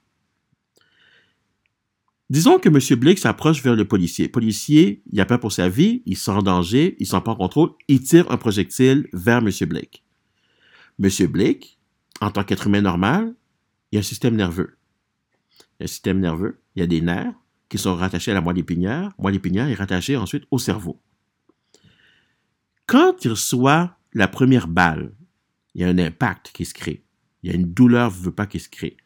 Disons 2.31 2.59
que 2.59 2.69
M. 2.69 2.99
Blake 2.99 3.19
s'approche 3.19 3.63
vers 3.63 3.77
le 3.77 3.85
policier. 3.85 4.27
Le 4.27 4.31
policier, 4.31 5.03
il 5.13 5.21
a 5.21 5.27
peur 5.27 5.41
pour 5.41 5.53
sa 5.53 5.69
vie, 5.69 6.03
il 6.07 6.17
sent 6.17 6.31
en 6.31 6.43
danger, 6.43 6.97
il 6.99 7.07
sent 7.07 7.21
pas 7.25 7.33
en 7.33 7.37
contrôle, 7.37 7.71
il 7.87 8.03
tire 8.03 8.31
un 8.31 8.37
projectile 8.37 9.09
vers 9.13 9.39
M. 9.39 9.51
Blake. 9.69 10.03
M. 11.03 11.11
Blake, 11.27 11.79
en 12.21 12.31
tant 12.31 12.45
qu'être 12.45 12.67
humain 12.67 12.81
normal, 12.81 13.35
il 13.93 13.97
a 13.97 14.01
un 14.01 14.03
système 14.03 14.37
nerveux. 14.37 14.77
Un 15.81 15.87
système 15.87 16.21
nerveux, 16.21 16.61
il 16.75 16.81
y 16.81 16.83
a 16.83 16.87
des 16.87 17.01
nerfs 17.01 17.35
qui 17.69 17.79
sont 17.79 17.95
rattachés 17.95 18.31
à 18.31 18.35
la 18.35 18.41
moelle 18.41 18.59
épinière. 18.59 19.03
La 19.03 19.23
moelle 19.23 19.35
épinière 19.35 19.69
est 19.69 19.75
rattachée 19.75 20.17
ensuite 20.17 20.45
au 20.51 20.59
cerveau. 20.59 21.01
Quand 22.87 23.25
il 23.25 23.31
reçoit 23.31 23.97
la 24.13 24.29
première 24.29 24.69
balle, 24.69 25.13
il 25.75 25.81
y 25.81 25.85
a 25.85 25.89
un 25.89 25.99
impact 25.99 26.51
qui 26.53 26.65
se 26.65 26.75
crée. 26.75 27.05
Il 27.43 27.51
y 27.51 27.53
a 27.53 27.57
une 27.57 27.73
douleur, 27.73 28.11
ne 28.11 28.17
veut 28.17 28.35
pas 28.35 28.47
qu'il 28.47 28.61
se 28.61 28.69
crée. 28.69 28.97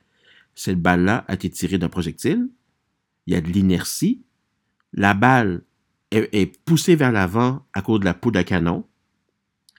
Cette 0.55 0.81
balle-là 0.81 1.25
a 1.29 1.35
été 1.35 1.51
tirée 1.51 1.79
d'un 1.79 1.89
projectile. 1.89 2.49
Il 3.27 3.35
y 3.35 3.37
a 3.37 3.41
de 3.41 3.49
l'inertie. 3.49 4.25
La 4.93 5.15
balle 5.15 5.65
est, 6.11 6.65
poussée 6.65 6.97
vers 6.97 7.13
l'avant 7.13 7.67
à 7.73 7.83
cause 7.83 8.01
de 8.01 8.05
la 8.05 8.15
poudre 8.15 8.39
à 8.39 8.45
canon. 8.45 8.87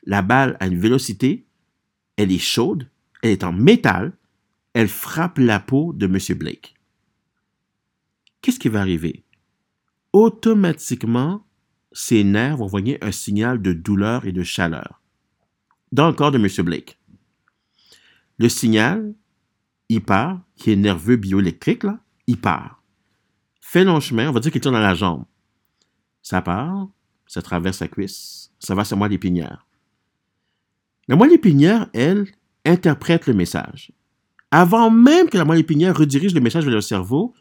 La 0.04 0.22
balle 0.22 0.58
a 0.60 0.68
une 0.68 0.80
vélocité. 0.80 1.46
Elle 2.18 2.32
est 2.32 2.40
chaude. 2.40 2.90
Elle 3.22 3.32
est 3.32 3.44
en 3.44 3.54
métal. 3.54 4.14
Elle 4.74 4.88
frappe 4.88 5.38
la 5.38 5.60
peau 5.60 5.94
de 5.94 6.06
M. 6.06 6.38
Blake. 6.38 6.76
Qu'est-ce 8.42 8.60
qui 8.60 8.70
va 8.70 8.82
arriver? 8.82 9.26
Automatiquement, 10.14 11.46
ses 11.92 12.24
nerfs 12.24 12.58
vont 12.58 12.66
envoyer 12.66 13.04
un 13.04 13.12
signal 13.12 13.62
de 13.62 13.74
douleur 13.74 14.26
et 14.26 14.32
de 14.32 14.44
chaleur 14.44 14.99
dans 15.92 16.08
le 16.08 16.14
corps 16.14 16.32
de 16.32 16.38
M. 16.38 16.48
Blake. 16.66 17.00
Le 18.38 18.50
signal, 18.50 19.14
il 19.90 20.04
part, 20.04 20.42
qui 20.56 20.72
est 20.72 20.76
nerveux 20.76 21.16
bioélectrique, 21.16 21.84
là, 21.84 22.00
il 22.28 22.40
part. 22.40 22.84
Fait 23.60 23.84
long 23.84 24.00
chemin, 24.00 24.30
on 24.30 24.32
va 24.32 24.40
dire 24.40 24.52
qu'il 24.52 24.62
tourne 24.62 24.76
dans 24.76 24.82
la 24.82 24.96
jambe. 24.96 25.26
Ça 26.22 26.42
part, 26.42 26.88
ça 27.28 27.42
traverse 27.42 27.80
la 27.80 27.88
cuisse, 27.88 28.52
ça 28.60 28.76
va 28.76 28.84
sur 28.84 28.96
la 28.96 29.00
moelle 29.00 29.14
épinière. 29.14 29.68
La 31.08 31.16
moelle 31.16 31.34
épinière, 31.34 31.88
elle, 31.94 32.28
interprète 32.66 33.26
le 33.28 33.34
message. 33.34 33.92
Avant 34.52 34.90
même 34.90 35.30
que 35.30 35.38
la 35.38 35.46
moelle 35.46 35.60
épinière 35.60 35.96
redirige 35.98 36.34
le 36.34 36.42
message 36.42 36.66
vers 36.66 36.74
le 36.74 36.82
cerveau, 36.82 37.34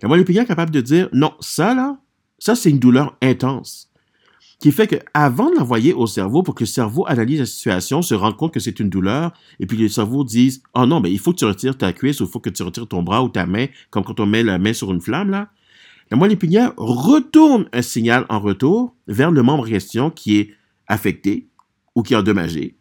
la 0.00 0.08
moelle 0.08 0.20
épinière 0.20 0.44
est 0.44 0.46
capable 0.46 0.70
de 0.70 0.80
dire 0.80 1.08
non, 1.12 1.34
ça 1.40 1.74
là, 1.74 1.98
ça, 2.38 2.56
c'est 2.56 2.70
une 2.70 2.80
douleur 2.80 3.16
intense 3.22 3.91
qui 4.62 4.70
fait 4.70 4.86
qu'avant 4.86 5.50
de 5.50 5.56
l'envoyer 5.56 5.92
au 5.92 6.06
cerveau 6.06 6.44
pour 6.44 6.54
que 6.54 6.62
le 6.62 6.68
cerveau 6.68 7.04
analyse 7.08 7.40
la 7.40 7.46
situation, 7.46 8.00
se 8.00 8.14
rende 8.14 8.36
compte 8.36 8.54
que 8.54 8.60
c'est 8.60 8.78
une 8.78 8.90
douleur, 8.90 9.32
et 9.58 9.66
puis 9.66 9.76
le 9.76 9.88
cerveau 9.88 10.22
dise 10.22 10.62
Oh 10.72 10.86
non, 10.86 11.00
mais 11.00 11.10
il 11.10 11.18
faut 11.18 11.32
que 11.32 11.38
tu 11.38 11.44
retires 11.44 11.76
ta 11.76 11.92
cuisse 11.92 12.20
ou 12.20 12.26
il 12.26 12.30
faut 12.30 12.38
que 12.38 12.48
tu 12.48 12.62
retires 12.62 12.86
ton 12.86 13.02
bras 13.02 13.24
ou 13.24 13.28
ta 13.28 13.44
main, 13.44 13.66
comme 13.90 14.04
quand 14.04 14.20
on 14.20 14.26
met 14.26 14.44
la 14.44 14.58
main 14.58 14.72
sur 14.72 14.92
une 14.92 15.00
flamme, 15.00 15.30
là. 15.30 15.50
La 16.12 16.16
moelle 16.16 16.30
épinière 16.30 16.74
retourne 16.76 17.68
un 17.72 17.82
signal 17.82 18.24
en 18.28 18.38
retour 18.38 18.94
vers 19.08 19.32
le 19.32 19.42
membre 19.42 19.64
en 19.64 19.68
question 19.68 20.10
qui 20.12 20.36
est 20.36 20.54
affecté 20.86 21.48
ou 21.96 22.04
qui 22.04 22.14
est 22.14 22.16
endommagé 22.16 22.76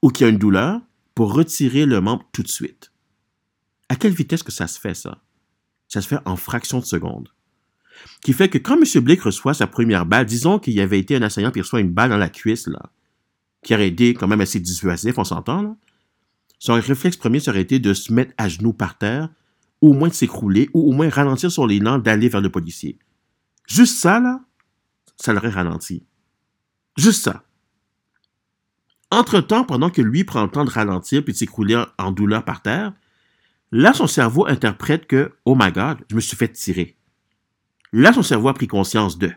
ou 0.00 0.08
qui 0.08 0.24
a 0.24 0.28
une 0.28 0.38
douleur 0.38 0.80
pour 1.14 1.34
retirer 1.34 1.84
le 1.84 2.00
membre 2.00 2.24
tout 2.32 2.42
de 2.42 2.48
suite. 2.48 2.92
À 3.90 3.96
quelle 3.96 4.14
vitesse 4.14 4.42
que 4.42 4.52
ça 4.52 4.66
se 4.66 4.80
fait, 4.80 4.94
ça? 4.94 5.18
Ça 5.88 6.00
se 6.00 6.08
fait 6.08 6.18
en 6.24 6.36
fractions 6.36 6.78
de 6.78 6.86
seconde. 6.86 7.28
Qui 8.22 8.32
fait 8.32 8.48
que 8.48 8.58
quand 8.58 8.76
M. 8.76 9.02
Blake 9.02 9.22
reçoit 9.22 9.54
sa 9.54 9.66
première 9.66 10.06
balle, 10.06 10.26
disons 10.26 10.58
qu'il 10.58 10.74
y 10.74 10.80
avait 10.80 10.98
été 10.98 11.16
un 11.16 11.22
assaillant 11.22 11.50
puis 11.50 11.60
reçoit 11.60 11.80
une 11.80 11.92
balle 11.92 12.10
dans 12.10 12.16
la 12.16 12.28
cuisse, 12.28 12.66
là, 12.66 12.90
qui 13.62 13.74
aurait 13.74 13.88
été 13.88 14.14
quand 14.14 14.28
même 14.28 14.40
assez 14.40 14.60
dissuasif, 14.60 15.18
on 15.18 15.24
s'entend. 15.24 15.76
Son 16.58 16.74
réflexe 16.74 17.16
premier 17.16 17.40
serait 17.40 17.60
été 17.60 17.78
de 17.78 17.94
se 17.94 18.12
mettre 18.12 18.32
à 18.38 18.48
genoux 18.48 18.72
par 18.72 18.98
terre, 18.98 19.28
ou 19.80 19.90
au 19.90 19.92
moins 19.94 20.08
de 20.08 20.14
s'écrouler, 20.14 20.70
ou 20.74 20.90
au 20.90 20.92
moins 20.92 21.08
ralentir 21.08 21.50
sur 21.50 21.66
l'élan 21.66 21.98
d'aller 21.98 22.28
vers 22.28 22.40
le 22.40 22.50
policier. 22.50 22.98
Juste 23.66 23.98
ça, 23.98 24.20
là, 24.20 24.40
ça 25.16 25.32
l'aurait 25.32 25.50
ralenti. 25.50 26.04
Juste 26.96 27.24
ça. 27.24 27.42
Entre-temps, 29.10 29.64
pendant 29.64 29.90
que 29.90 30.02
lui 30.02 30.24
prend 30.24 30.44
le 30.44 30.50
temps 30.50 30.64
de 30.64 30.70
ralentir 30.70 31.24
puis 31.24 31.32
de 31.32 31.38
s'écrouler 31.38 31.82
en 31.98 32.12
douleur 32.12 32.44
par 32.44 32.62
terre, 32.62 32.92
là, 33.70 33.92
son 33.92 34.06
cerveau 34.06 34.46
interprète 34.46 35.06
que, 35.06 35.32
oh 35.44 35.56
my 35.58 35.70
god, 35.72 35.98
je 36.08 36.14
me 36.14 36.20
suis 36.20 36.36
fait 36.36 36.48
tirer. 36.48 36.96
Là, 37.92 38.12
son 38.12 38.22
cerveau 38.22 38.48
a 38.48 38.54
pris 38.54 38.66
conscience 38.66 39.18
de. 39.18 39.32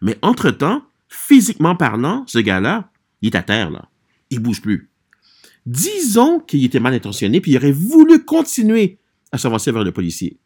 Mais 0.00 0.16
entre-temps, 0.22 0.82
physiquement 1.08 1.76
parlant, 1.76 2.24
ce 2.26 2.38
gars-là, 2.38 2.90
il 3.22 3.28
est 3.28 3.36
à 3.36 3.42
terre, 3.42 3.70
là. 3.70 3.88
Il 4.30 4.40
bouge 4.40 4.62
plus. 4.62 4.90
Disons 5.66 6.40
qu'il 6.40 6.64
était 6.64 6.80
mal 6.80 6.94
intentionné, 6.94 7.40
puis 7.40 7.52
il 7.52 7.56
aurait 7.56 7.72
voulu 7.72 8.24
continuer 8.24 8.98
à 9.32 9.38
s'avancer 9.38 9.72
vers 9.72 9.84
le 9.84 9.92
policier. 9.92 10.38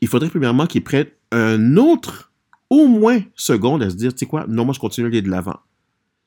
Il 0.00 0.08
faudrait 0.08 0.30
premièrement 0.30 0.66
qu'il 0.66 0.82
prenne 0.82 1.06
un 1.30 1.76
autre, 1.76 2.32
au 2.70 2.86
moins, 2.86 3.20
seconde 3.34 3.82
à 3.82 3.90
se 3.90 3.96
dire, 3.96 4.12
tu 4.12 4.20
sais 4.20 4.26
quoi, 4.26 4.46
non, 4.48 4.64
moi 4.64 4.74
je 4.74 4.80
continue 4.80 5.06
à 5.06 5.08
aller 5.08 5.22
de 5.22 5.30
l'avant. 5.30 5.58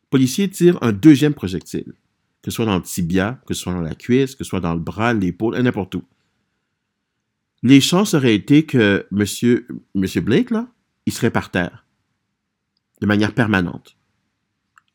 Le 0.04 0.10
policier 0.12 0.50
tire 0.50 0.78
un 0.82 0.92
deuxième 0.92 1.34
projectile, 1.34 1.94
que 2.42 2.52
ce 2.52 2.56
soit 2.56 2.66
dans 2.66 2.76
le 2.76 2.84
tibia, 2.84 3.40
que 3.48 3.54
ce 3.54 3.62
soit 3.62 3.74
dans 3.74 3.82
la 3.82 3.96
cuisse, 3.96 4.36
que 4.36 4.44
ce 4.44 4.50
soit 4.50 4.62
dans 4.62 4.74
le 4.74 4.80
bras, 4.80 5.14
l'épaule, 5.14 5.60
n'importe 5.60 5.96
où. 5.96 6.04
Les 7.66 7.82
chances 7.82 8.14
auraient 8.14 8.36
été 8.36 8.64
que 8.64 9.08
monsieur, 9.10 9.68
monsieur 9.96 10.22
Blake, 10.22 10.52
là, 10.52 10.68
il 11.08 11.14
serait 11.14 11.32
par 11.32 11.50
terre, 11.50 11.88
de 13.02 13.08
manière 13.08 13.34
permanente. 13.34 13.98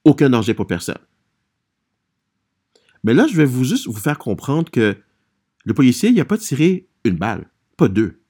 Aucun 0.04 0.30
danger 0.30 0.54
pour 0.54 0.68
personne. 0.68 1.00
Mais 3.02 3.12
là, 3.12 3.26
je 3.26 3.34
vais 3.34 3.44
vous 3.44 3.64
juste 3.64 3.88
vous 3.88 3.98
faire 3.98 4.20
comprendre 4.20 4.70
que 4.70 4.96
le 5.64 5.74
policier, 5.74 6.10
il 6.10 6.14
n'a 6.14 6.24
pas 6.24 6.38
tiré 6.38 6.86
une 7.02 7.16
balle, 7.16 7.50
pas 7.76 7.88
deux. 7.88 8.20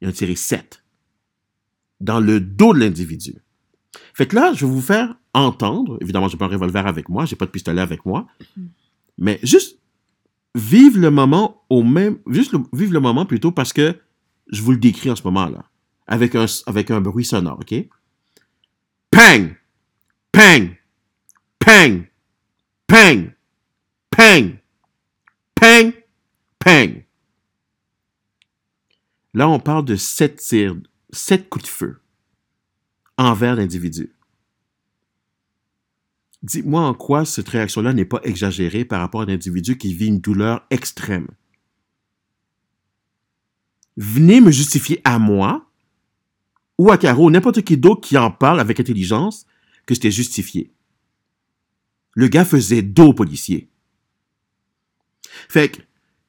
Il 0.00 0.08
en 0.08 0.10
a 0.10 0.12
tiré 0.12 0.34
sept. 0.34 0.82
Dans 2.00 2.18
le 2.18 2.40
dos 2.40 2.74
de 2.74 2.80
l'individu. 2.80 3.36
Fait 4.14 4.26
que 4.26 4.34
là, 4.34 4.52
je 4.52 4.66
vais 4.66 4.72
vous 4.72 4.82
faire 4.82 5.14
entendre, 5.32 5.96
évidemment, 6.00 6.26
j'ai 6.26 6.36
pas 6.36 6.46
un 6.46 6.48
revolver 6.48 6.88
avec 6.88 7.08
moi, 7.08 7.24
j'ai 7.24 7.36
pas 7.36 7.46
de 7.46 7.52
pistolet 7.52 7.82
avec 7.82 8.04
moi, 8.04 8.26
mais 9.16 9.38
juste 9.44 9.78
vivre 10.56 10.98
le 10.98 11.10
moment 11.10 11.62
au 11.68 11.82
même, 11.84 12.18
juste 12.26 12.52
le- 12.52 12.64
le 12.72 12.98
moment 13.00 13.26
plutôt 13.26 13.52
parce 13.52 13.72
que 13.72 13.94
je 14.50 14.62
vous 14.62 14.72
le 14.72 14.78
décris 14.78 15.10
en 15.10 15.16
ce 15.16 15.22
moment-là, 15.24 15.70
avec 16.06 16.34
un, 16.34 16.46
avec 16.66 16.90
un 16.90 17.00
bruit 17.00 17.24
sonore, 17.24 17.60
ok? 17.60 17.74
Pang! 19.10 19.54
Pang! 20.32 20.70
Pang! 21.58 22.04
Pang! 22.86 23.30
Pang! 24.10 24.56
Pang! 25.54 25.92
Pang! 26.58 27.02
Là, 29.34 29.48
on 29.48 29.60
parle 29.60 29.84
de 29.84 29.96
sept 29.96 30.36
tirs, 30.38 30.76
sept 31.10 31.48
coups 31.50 31.64
de 31.66 31.68
feu 31.68 32.00
envers 33.18 33.56
l'individu. 33.56 34.15
Dites-moi 36.42 36.82
en 36.82 36.94
quoi 36.94 37.24
cette 37.24 37.48
réaction-là 37.48 37.92
n'est 37.92 38.04
pas 38.04 38.20
exagérée 38.22 38.84
par 38.84 39.00
rapport 39.00 39.22
à 39.22 39.24
un 39.24 39.28
individu 39.28 39.78
qui 39.78 39.94
vit 39.94 40.06
une 40.06 40.20
douleur 40.20 40.66
extrême. 40.70 41.28
Venez 43.96 44.40
me 44.40 44.50
justifier 44.50 45.00
à 45.04 45.18
moi 45.18 45.70
ou 46.78 46.90
à 46.90 46.98
Caro, 46.98 47.30
n'importe 47.30 47.62
qui 47.62 47.76
d'autre 47.76 48.06
qui 48.06 48.18
en 48.18 48.30
parle 48.30 48.60
avec 48.60 48.78
intelligence, 48.78 49.46
que 49.86 49.94
c'était 49.94 50.10
justifié. 50.10 50.72
Le 52.14 52.28
gars 52.28 52.44
faisait 52.44 52.82
dos 52.82 53.14
policier. 53.14 53.70
Fait 55.48 55.70
que, 55.70 55.80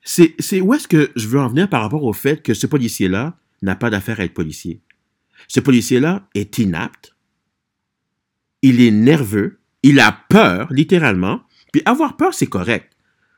c'est, 0.03 0.35
c'est 0.39 0.61
où 0.61 0.73
est-ce 0.73 0.87
que 0.87 1.11
je 1.15 1.27
veux 1.27 1.39
en 1.39 1.49
venir 1.49 1.69
par 1.69 1.81
rapport 1.81 2.03
au 2.03 2.13
fait 2.13 2.41
que 2.41 2.53
ce 2.53 2.67
policier-là 2.67 3.37
n'a 3.61 3.75
pas 3.75 3.89
d'affaire 3.89 4.19
à 4.19 4.23
être 4.23 4.33
policier? 4.33 4.81
Ce 5.47 5.59
policier-là 5.59 6.27
est 6.33 6.57
inapte, 6.57 7.15
il 8.61 8.81
est 8.81 8.91
nerveux, 8.91 9.56
il 9.83 9.99
a 9.99 10.11
peur, 10.29 10.71
littéralement, 10.71 11.41
puis 11.71 11.81
avoir 11.85 12.17
peur, 12.17 12.33
c'est 12.33 12.47
correct. 12.47 12.93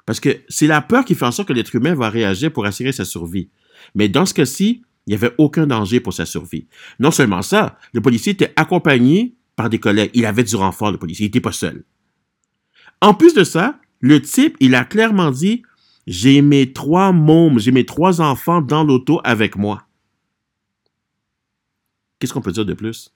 Parce 0.05 0.19
que 0.19 0.41
c'est 0.47 0.67
la 0.67 0.81
peur 0.81 1.05
qui 1.05 1.15
fait 1.15 1.25
en 1.25 1.31
sorte 1.31 1.47
que 1.47 1.53
l'être 1.53 1.75
humain 1.75 1.93
va 1.93 2.09
réagir 2.09 2.51
pour 2.51 2.65
assurer 2.65 2.91
sa 2.91 3.05
survie. 3.05 3.49
Mais 3.95 4.09
dans 4.09 4.25
ce 4.25 4.33
cas-ci, 4.33 4.83
il 5.05 5.09
n'y 5.11 5.15
avait 5.15 5.33
aucun 5.37 5.67
danger 5.67 5.99
pour 5.99 6.13
sa 6.13 6.25
survie. 6.25 6.67
Non 6.99 7.11
seulement 7.11 7.41
ça, 7.41 7.77
le 7.93 8.01
policier 8.01 8.33
était 8.33 8.53
accompagné 8.55 9.35
par 9.55 9.69
des 9.69 9.79
collègues. 9.79 10.11
Il 10.13 10.25
avait 10.25 10.43
du 10.43 10.55
renfort, 10.55 10.91
le 10.91 10.97
policier. 10.97 11.25
Il 11.25 11.27
n'était 11.27 11.41
pas 11.41 11.51
seul. 11.51 11.83
En 13.01 13.13
plus 13.13 13.33
de 13.33 13.43
ça, 13.43 13.79
le 13.99 14.21
type, 14.21 14.55
il 14.59 14.75
a 14.75 14.85
clairement 14.85 15.31
dit 15.31 15.63
J'ai 16.07 16.41
mes 16.41 16.73
trois 16.73 17.11
mômes, 17.11 17.59
j'ai 17.59 17.71
mes 17.71 17.85
trois 17.85 18.21
enfants 18.21 18.61
dans 18.61 18.83
l'auto 18.83 19.19
avec 19.23 19.57
moi. 19.57 19.87
Qu'est-ce 22.19 22.33
qu'on 22.33 22.41
peut 22.41 22.51
dire 22.51 22.65
de 22.65 22.73
plus? 22.73 23.13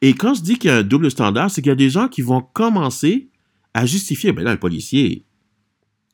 Et 0.00 0.14
quand 0.14 0.34
je 0.34 0.42
dis 0.42 0.58
qu'il 0.58 0.70
y 0.70 0.72
a 0.72 0.78
un 0.78 0.82
double 0.82 1.10
standard, 1.10 1.50
c'est 1.50 1.62
qu'il 1.62 1.70
y 1.70 1.72
a 1.72 1.76
des 1.76 1.90
gens 1.90 2.08
qui 2.08 2.22
vont 2.22 2.40
commencer 2.40 3.28
à 3.74 3.86
justifier. 3.86 4.32
Ben 4.32 4.44
là, 4.44 4.52
le 4.52 4.58
policier, 4.58 5.24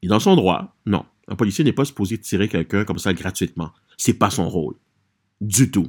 est 0.03 0.09
dans 0.09 0.21
son 0.21 0.37
droit. 0.37 0.77
Non. 0.87 1.05
Un 1.29 1.37
policier 1.37 1.65
n'est 1.65 1.73
pas 1.73 1.85
supposé 1.85 2.19
tirer 2.19 2.49
quelqu'un 2.49 2.85
comme 2.85 2.99
ça 2.99 3.13
gratuitement. 3.13 3.73
C'est 3.97 4.15
pas 4.15 4.31
son 4.31 4.49
rôle. 4.49 4.75
Du 5.41 5.71
tout. 5.71 5.89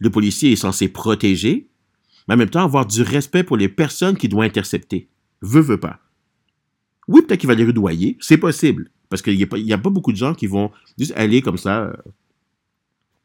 Le 0.00 0.10
policier 0.10 0.52
est 0.52 0.56
censé 0.56 0.88
protéger, 0.88 1.68
mais 2.26 2.34
en 2.34 2.36
même 2.38 2.50
temps 2.50 2.62
avoir 2.62 2.86
du 2.86 3.02
respect 3.02 3.42
pour 3.42 3.56
les 3.56 3.68
personnes 3.68 4.16
qu'il 4.16 4.30
doit 4.30 4.44
intercepter. 4.44 5.08
Veut, 5.42 5.60
veut 5.60 5.80
pas. 5.80 6.00
Oui, 7.06 7.22
peut-être 7.22 7.40
qu'il 7.40 7.48
va 7.48 7.54
les 7.54 7.64
rudoyer. 7.64 8.16
C'est 8.20 8.38
possible. 8.38 8.90
Parce 9.08 9.22
qu'il 9.22 9.36
n'y 9.36 9.72
a, 9.72 9.74
a 9.74 9.78
pas 9.78 9.90
beaucoup 9.90 10.12
de 10.12 10.16
gens 10.16 10.34
qui 10.34 10.46
vont 10.46 10.70
juste 10.98 11.12
aller 11.16 11.42
comme 11.42 11.56
ça, 11.56 11.84
euh, 11.84 11.92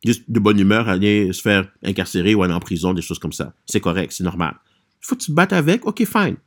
juste 0.04 0.30
de 0.30 0.40
bonne 0.40 0.60
humeur, 0.60 0.90
aller 0.90 1.32
se 1.34 1.42
faire 1.42 1.72
incarcérer 1.84 2.36
ou 2.36 2.44
aller 2.44 2.54
en 2.54 2.60
prison, 2.60 2.94
des 2.94 3.02
choses 3.02 3.20
comme 3.20 3.32
ça. 3.32 3.54
C'est 3.66 3.80
correct, 3.80 4.12
c'est 4.12 4.24
normal. 4.24 4.56
Il 5.02 5.08
faut 5.08 5.16
que 5.16 5.22
tu 5.22 5.32
te 5.32 5.36
battes 5.36 5.54
avec, 5.54 5.86
ok, 5.86 6.06
fine. 6.06 6.38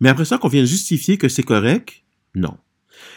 Mais 0.00 0.08
après 0.08 0.24
ça, 0.24 0.38
qu'on 0.38 0.48
vienne 0.48 0.64
justifier 0.64 1.18
que 1.18 1.28
c'est 1.28 1.42
correct, 1.42 2.02
non. 2.34 2.56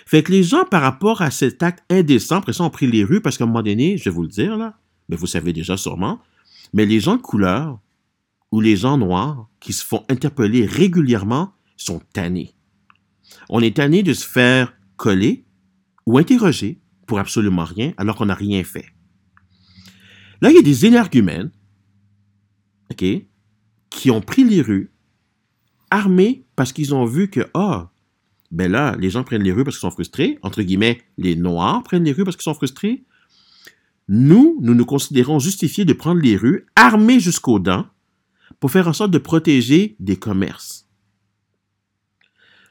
Fait 0.05 0.23
que 0.23 0.31
les 0.31 0.43
gens, 0.43 0.65
par 0.65 0.81
rapport 0.81 1.21
à 1.21 1.31
cet 1.31 1.63
acte 1.63 1.83
indécent, 1.89 2.37
après 2.37 2.53
ça, 2.53 2.63
ont 2.63 2.69
pris 2.69 2.87
les 2.87 3.03
rues 3.03 3.21
parce 3.21 3.37
qu'à 3.37 3.45
un 3.45 3.47
moment 3.47 3.63
donné, 3.63 3.97
je 3.97 4.05
vais 4.05 4.11
vous 4.11 4.21
le 4.21 4.27
dire, 4.27 4.57
là, 4.57 4.77
mais 5.09 5.15
vous 5.15 5.27
savez 5.27 5.53
déjà 5.53 5.77
sûrement, 5.77 6.19
mais 6.73 6.85
les 6.85 6.99
gens 6.99 7.15
de 7.15 7.21
couleur 7.21 7.79
ou 8.51 8.61
les 8.61 8.75
gens 8.75 8.97
noirs 8.97 9.47
qui 9.59 9.73
se 9.73 9.83
font 9.83 10.05
interpeller 10.09 10.65
régulièrement 10.65 11.53
sont 11.77 12.01
tannés. 12.13 12.53
On 13.49 13.61
est 13.61 13.75
tanné 13.75 14.03
de 14.03 14.13
se 14.13 14.27
faire 14.27 14.73
coller 14.95 15.45
ou 16.05 16.17
interroger 16.17 16.79
pour 17.05 17.19
absolument 17.19 17.65
rien 17.65 17.93
alors 17.97 18.15
qu'on 18.15 18.25
n'a 18.25 18.35
rien 18.35 18.63
fait. 18.63 18.85
Là, 20.41 20.49
il 20.49 20.55
y 20.55 20.59
a 20.59 20.63
des 20.63 20.85
énergumènes, 20.85 21.51
qui 22.95 24.11
ont 24.11 24.21
pris 24.21 24.43
les 24.43 24.61
rues 24.61 24.91
armés 25.89 26.45
parce 26.55 26.73
qu'ils 26.73 26.93
ont 26.93 27.05
vu 27.05 27.29
que, 27.29 27.41
ah, 27.53 27.91
ben 28.51 28.71
là, 28.71 28.95
les 28.99 29.09
gens 29.09 29.23
prennent 29.23 29.43
les 29.43 29.51
rues 29.51 29.63
parce 29.63 29.77
qu'ils 29.77 29.87
sont 29.87 29.91
frustrés. 29.91 30.37
Entre 30.41 30.61
guillemets, 30.61 31.01
les 31.17 31.35
Noirs 31.35 31.83
prennent 31.83 32.03
les 32.03 32.11
rues 32.11 32.23
parce 32.23 32.35
qu'ils 32.35 32.43
sont 32.43 32.53
frustrés. 32.53 33.03
Nous, 34.07 34.57
nous 34.61 34.73
nous 34.73 34.85
considérons 34.85 35.39
justifiés 35.39 35.85
de 35.85 35.93
prendre 35.93 36.21
les 36.21 36.35
rues 36.35 36.67
armés 36.75 37.19
jusqu'aux 37.19 37.59
dents 37.59 37.87
pour 38.59 38.71
faire 38.71 38.87
en 38.87 38.93
sorte 38.93 39.11
de 39.11 39.17
protéger 39.17 39.95
des 39.99 40.17
commerces. 40.17 40.87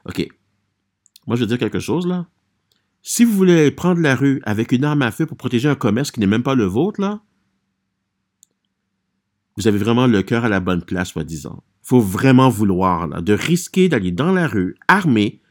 OK. 0.04 0.28
Moi, 1.26 1.36
je 1.36 1.42
veux 1.42 1.46
dire 1.46 1.58
quelque 1.58 1.80
chose, 1.80 2.06
là. 2.06 2.28
Si 3.02 3.24
vous 3.24 3.32
voulez 3.32 3.70
prendre 3.72 4.00
la 4.00 4.14
rue 4.14 4.40
avec 4.44 4.70
une 4.70 4.84
arme 4.84 5.02
à 5.02 5.10
feu 5.10 5.26
pour 5.26 5.36
protéger 5.36 5.68
un 5.68 5.74
commerce 5.74 6.12
qui 6.12 6.20
n'est 6.20 6.26
même 6.26 6.44
pas 6.44 6.54
le 6.54 6.64
vôtre, 6.64 7.00
là, 7.00 7.20
vous 9.56 9.66
avez 9.66 9.78
vraiment 9.78 10.06
le 10.06 10.22
cœur 10.22 10.44
à 10.44 10.48
la 10.48 10.60
bonne 10.60 10.82
place, 10.82 11.08
soi-disant. 11.08 11.62
faut 11.82 12.00
vraiment 12.00 12.48
vouloir, 12.48 13.08
là, 13.08 13.20
de 13.20 13.32
risquer 13.32 13.88
d'aller 13.88 14.12
dans 14.12 14.32
la 14.32 14.46
rue, 14.46 14.76
armé, 14.86 15.42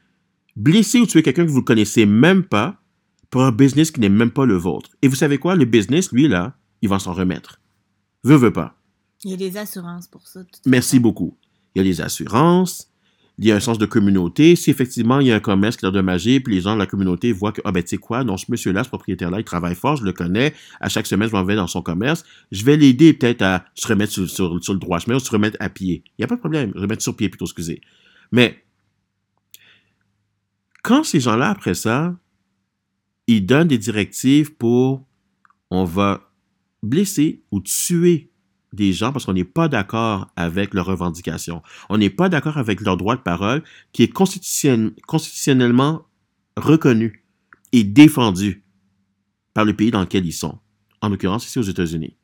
blesser 0.55 0.99
ou 0.99 1.05
tuer 1.05 1.23
quelqu'un 1.23 1.45
que 1.45 1.51
vous 1.51 1.59
ne 1.59 1.65
connaissez 1.65 2.05
même 2.05 2.43
pas 2.43 2.81
pour 3.29 3.43
un 3.43 3.51
business 3.51 3.91
qui 3.91 3.99
n'est 3.99 4.09
même 4.09 4.31
pas 4.31 4.45
le 4.45 4.55
vôtre. 4.55 4.91
Et 5.01 5.07
vous 5.09 5.15
savez 5.15 5.37
quoi? 5.37 5.55
Le 5.55 5.65
business, 5.65 6.11
lui, 6.11 6.27
là, 6.27 6.55
il 6.81 6.89
va 6.89 6.99
s'en 6.99 7.13
remettre. 7.13 7.61
Veut, 8.23 8.37
veut 8.37 8.53
pas. 8.53 8.75
Il 9.23 9.31
y 9.31 9.33
a 9.33 9.37
des 9.37 9.57
assurances 9.57 10.07
pour 10.07 10.25
ça. 10.25 10.41
de 10.41 10.49
toute 10.49 10.65
Merci 10.65 10.99
beaucoup. 10.99 11.37
Il 11.75 11.79
y 11.79 11.81
a 11.81 11.83
les 11.83 12.01
assurances, 12.01 12.90
il 13.37 13.45
y 13.45 13.51
a 13.51 13.55
un 13.55 13.59
sens 13.59 13.77
de 13.77 13.85
communauté. 13.85 14.55
Si 14.55 14.69
effectivement 14.69 15.19
il 15.19 15.27
y 15.27 15.31
a 15.31 15.35
un 15.35 15.39
commerce 15.39 15.77
qui 15.77 15.85
est 15.85 15.87
endommagé, 15.87 16.39
puis 16.39 16.55
les 16.55 16.61
gens 16.61 16.73
de 16.73 16.79
la 16.79 16.85
communauté 16.85 17.31
voient 17.31 17.51
que, 17.51 17.61
ah 17.65 17.71
ben 17.71 17.81
tu 17.81 17.89
sais 17.89 17.97
quoi, 17.97 18.23
non, 18.23 18.37
ce 18.37 18.45
monsieur-là, 18.49 18.83
ce 18.83 18.89
propriétaire-là, 18.89 19.39
il 19.39 19.43
travaille 19.43 19.75
fort, 19.75 19.97
je 19.97 20.03
le 20.03 20.13
connais, 20.13 20.53
à 20.79 20.89
chaque 20.89 21.07
semaine, 21.07 21.27
je 21.29 21.33
m'en 21.33 21.43
vais 21.43 21.55
dans 21.55 21.67
son 21.67 21.81
commerce, 21.81 22.23
je 22.51 22.63
vais 22.63 22.77
l'aider 22.77 23.13
peut-être 23.13 23.41
à 23.41 23.65
se 23.73 23.87
remettre 23.87 24.11
sur, 24.11 24.29
sur- 24.29 24.73
le 24.73 24.79
droit 24.79 24.99
chemin 24.99 25.15
ou 25.15 25.19
se 25.19 25.31
remettre 25.31 25.57
à 25.59 25.69
pied. 25.69 26.03
Il 26.05 26.21
n'y 26.21 26.25
a 26.25 26.27
pas 26.27 26.35
de 26.35 26.39
problème, 26.39 26.71
remettre 26.75 27.01
sur 27.01 27.15
pied 27.15 27.29
plutôt, 27.29 27.45
excusez. 27.45 27.81
Mais, 28.31 28.63
quand 30.83 31.03
ces 31.03 31.19
gens-là, 31.19 31.49
après 31.49 31.75
ça, 31.75 32.15
ils 33.27 33.45
donnent 33.45 33.67
des 33.67 33.77
directives 33.77 34.55
pour 34.55 35.05
on 35.69 35.85
va 35.85 36.31
blesser 36.83 37.43
ou 37.51 37.61
tuer 37.61 38.30
des 38.73 38.93
gens 38.93 39.11
parce 39.11 39.25
qu'on 39.25 39.33
n'est 39.33 39.43
pas 39.43 39.67
d'accord 39.67 40.27
avec 40.35 40.73
leurs 40.73 40.85
revendications. 40.85 41.61
On 41.89 41.97
n'est 41.97 42.09
pas 42.09 42.29
d'accord 42.29 42.57
avec 42.57 42.81
leur 42.81 42.97
droit 42.97 43.15
de 43.15 43.21
parole 43.21 43.63
qui 43.91 44.03
est 44.03 44.11
constitutionnellement 44.13 46.05
reconnu 46.57 47.25
et 47.71 47.83
défendu 47.83 48.63
par 49.53 49.65
le 49.65 49.75
pays 49.75 49.91
dans 49.91 50.01
lequel 50.01 50.25
ils 50.25 50.31
sont. 50.31 50.59
En 51.01 51.09
l'occurrence, 51.09 51.45
ici 51.45 51.59
aux 51.59 51.63
États-Unis. 51.63 52.15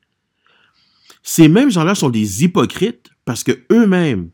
Ces 1.23 1.49
mêmes 1.49 1.71
gens-là 1.71 1.95
sont 1.95 2.09
des 2.09 2.43
hypocrites 2.43 3.09
parce 3.25 3.43
que 3.43 3.51
eux-mêmes, 3.71 4.29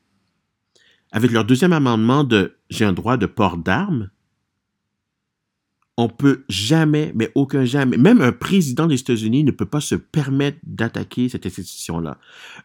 avec 1.11 1.31
leur 1.31 1.45
deuxième 1.45 1.73
amendement 1.73 2.23
de 2.23 2.57
j'ai 2.69 2.85
un 2.85 2.93
droit 2.93 3.17
de 3.17 3.25
port 3.25 3.57
d'armes, 3.57 4.09
on 5.97 6.09
peut 6.09 6.43
jamais, 6.49 7.11
mais 7.15 7.31
aucun 7.35 7.65
jamais, 7.65 7.97
même 7.97 8.21
un 8.21 8.31
président 8.31 8.87
des 8.87 8.99
États-Unis 8.99 9.43
ne 9.43 9.51
peut 9.51 9.65
pas 9.65 9.81
se 9.81 9.95
permettre 9.95 10.57
d'attaquer 10.63 11.29
cette 11.29 11.45
institution-là. 11.45 12.17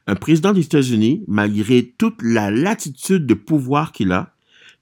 Un 0.07 0.15
président 0.15 0.53
des 0.53 0.63
États-Unis, 0.63 1.25
malgré 1.29 1.95
toute 1.99 2.23
la 2.23 2.51
latitude 2.51 3.27
de 3.27 3.35
pouvoir 3.35 3.93
qu'il 3.93 4.13
a, 4.13 4.35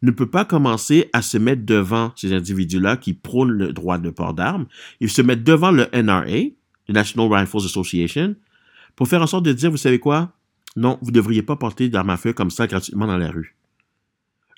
ne 0.03 0.11
peut 0.11 0.31
pas 0.31 0.45
commencer 0.45 1.09
à 1.13 1.23
se 1.23 1.39
mettre 1.39 1.65
devant 1.65 2.13
ces 2.15 2.33
individus-là 2.33 2.97
qui 2.97 3.15
prônent 3.15 3.51
le 3.51 3.73
droit 3.73 3.99
de 3.99 4.11
port 4.11 4.35
d'armes. 4.35 4.67
Il 5.01 5.11
se 5.11 5.23
met 5.23 5.37
devant 5.37 5.71
le 5.73 5.89
NRA, 5.93 6.51
le 6.89 6.95
National 6.95 7.33
Rifle 7.33 7.57
Association, 7.57 8.37
pour 8.95 9.09
faire 9.09 9.23
en 9.23 9.27
sorte 9.27 9.45
de 9.45 9.53
dire, 9.53 9.71
vous 9.71 9.77
savez 9.77 9.99
quoi? 9.99 10.33
Non, 10.77 10.99
vous 11.01 11.11
ne 11.11 11.15
devriez 11.15 11.43
pas 11.43 11.57
porter 11.57 11.89
d'armes 11.89 12.11
à 12.11 12.17
feu 12.17 12.33
comme 12.33 12.51
ça 12.51 12.67
gratuitement 12.67 13.07
dans 13.07 13.17
la 13.17 13.31
rue. 13.31 13.56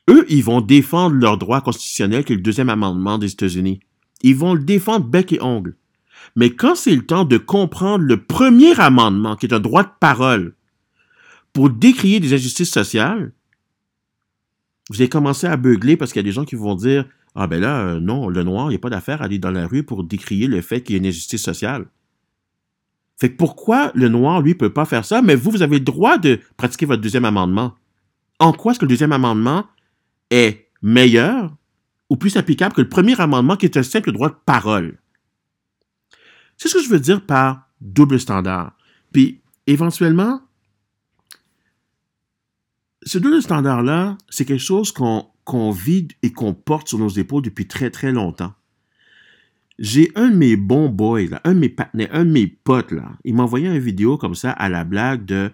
Eux, 0.08 0.24
ils 0.28 0.42
vont 0.42 0.60
défendre 0.60 1.16
leur 1.16 1.36
droit 1.36 1.60
constitutionnel 1.60 2.24
qui 2.24 2.32
est 2.32 2.36
le 2.36 2.42
deuxième 2.42 2.70
amendement 2.70 3.18
des 3.18 3.32
États-Unis. 3.32 3.80
Ils 4.22 4.36
vont 4.36 4.54
le 4.54 4.64
défendre 4.64 5.06
bec 5.06 5.32
et 5.32 5.42
ongle. 5.42 5.76
Mais 6.34 6.50
quand 6.50 6.74
c'est 6.74 6.94
le 6.94 7.04
temps 7.04 7.24
de 7.24 7.36
comprendre 7.36 8.04
le 8.04 8.22
premier 8.22 8.78
amendement, 8.80 9.36
qui 9.36 9.46
est 9.46 9.54
un 9.54 9.60
droit 9.60 9.82
de 9.82 9.90
parole, 10.00 10.54
pour 11.52 11.70
décrier 11.70 12.20
des 12.20 12.34
injustices 12.34 12.70
sociales, 12.70 13.32
vous 14.90 14.96
allez 14.96 15.08
commencer 15.08 15.46
à 15.46 15.56
beugler 15.56 15.96
parce 15.96 16.12
qu'il 16.12 16.20
y 16.20 16.24
a 16.24 16.28
des 16.28 16.32
gens 16.32 16.44
qui 16.44 16.54
vont 16.54 16.74
dire 16.74 17.04
Ah 17.34 17.46
ben 17.46 17.60
là, 17.60 17.80
euh, 17.80 18.00
non, 18.00 18.28
le 18.28 18.42
noir, 18.42 18.66
il 18.66 18.70
n'y 18.70 18.76
a 18.76 18.80
pas 18.80 18.90
d'affaire 18.90 19.20
à 19.20 19.26
aller 19.26 19.38
dans 19.38 19.50
la 19.50 19.66
rue 19.66 19.82
pour 19.82 20.04
décrier 20.04 20.46
le 20.46 20.62
fait 20.62 20.82
qu'il 20.82 20.94
y 20.94 20.98
a 20.98 21.00
une 21.00 21.06
injustice 21.06 21.42
sociale. 21.42 21.86
Fait 23.18 23.30
que 23.30 23.36
pourquoi 23.36 23.90
le 23.94 24.08
noir, 24.08 24.40
lui, 24.40 24.54
peut 24.54 24.72
pas 24.72 24.84
faire 24.84 25.04
ça, 25.04 25.20
mais 25.20 25.34
vous, 25.34 25.50
vous 25.50 25.62
avez 25.62 25.78
le 25.78 25.84
droit 25.84 26.18
de 26.18 26.40
pratiquer 26.56 26.86
votre 26.86 27.02
deuxième 27.02 27.24
amendement? 27.24 27.74
En 28.38 28.52
quoi 28.52 28.72
est-ce 28.72 28.78
que 28.78 28.84
le 28.84 28.90
deuxième 28.90 29.12
amendement 29.12 29.66
est 30.30 30.70
meilleur 30.82 31.56
ou 32.10 32.16
plus 32.16 32.36
applicable 32.36 32.74
que 32.74 32.80
le 32.80 32.88
premier 32.88 33.20
amendement 33.20 33.56
qui 33.56 33.66
est 33.66 33.76
un 33.76 33.82
simple 33.82 34.12
droit 34.12 34.30
de 34.30 34.36
parole? 34.46 34.98
C'est 36.56 36.68
ce 36.68 36.74
que 36.74 36.82
je 36.82 36.88
veux 36.88 37.00
dire 37.00 37.24
par 37.24 37.68
double 37.80 38.18
standard. 38.18 38.76
Puis, 39.12 39.40
éventuellement, 39.66 40.40
ce 43.02 43.18
double 43.18 43.42
standard-là, 43.42 44.18
c'est 44.28 44.44
quelque 44.44 44.58
chose 44.58 44.92
qu'on 44.92 45.70
vit 45.70 46.08
et 46.22 46.32
qu'on 46.32 46.54
porte 46.54 46.88
sur 46.88 46.98
nos 46.98 47.08
épaules 47.08 47.42
depuis 47.42 47.68
très, 47.68 47.90
très 47.90 48.12
longtemps. 48.12 48.54
J'ai 49.78 50.10
un 50.16 50.30
de 50.30 50.36
mes 50.36 50.56
bons 50.56 50.88
boys, 50.88 51.38
un 51.44 51.54
de 51.54 51.60
mes 51.60 51.68
partenaires, 51.68 52.08
un 52.12 52.24
de 52.24 52.30
mes 52.30 52.48
potes, 52.48 52.90
là. 52.90 53.12
Il 53.24 53.34
m'a 53.34 53.44
envoyé 53.44 53.68
une 53.68 53.78
vidéo 53.78 54.18
comme 54.18 54.34
ça 54.34 54.50
à 54.50 54.68
la 54.68 54.82
blague 54.84 55.24
de. 55.24 55.52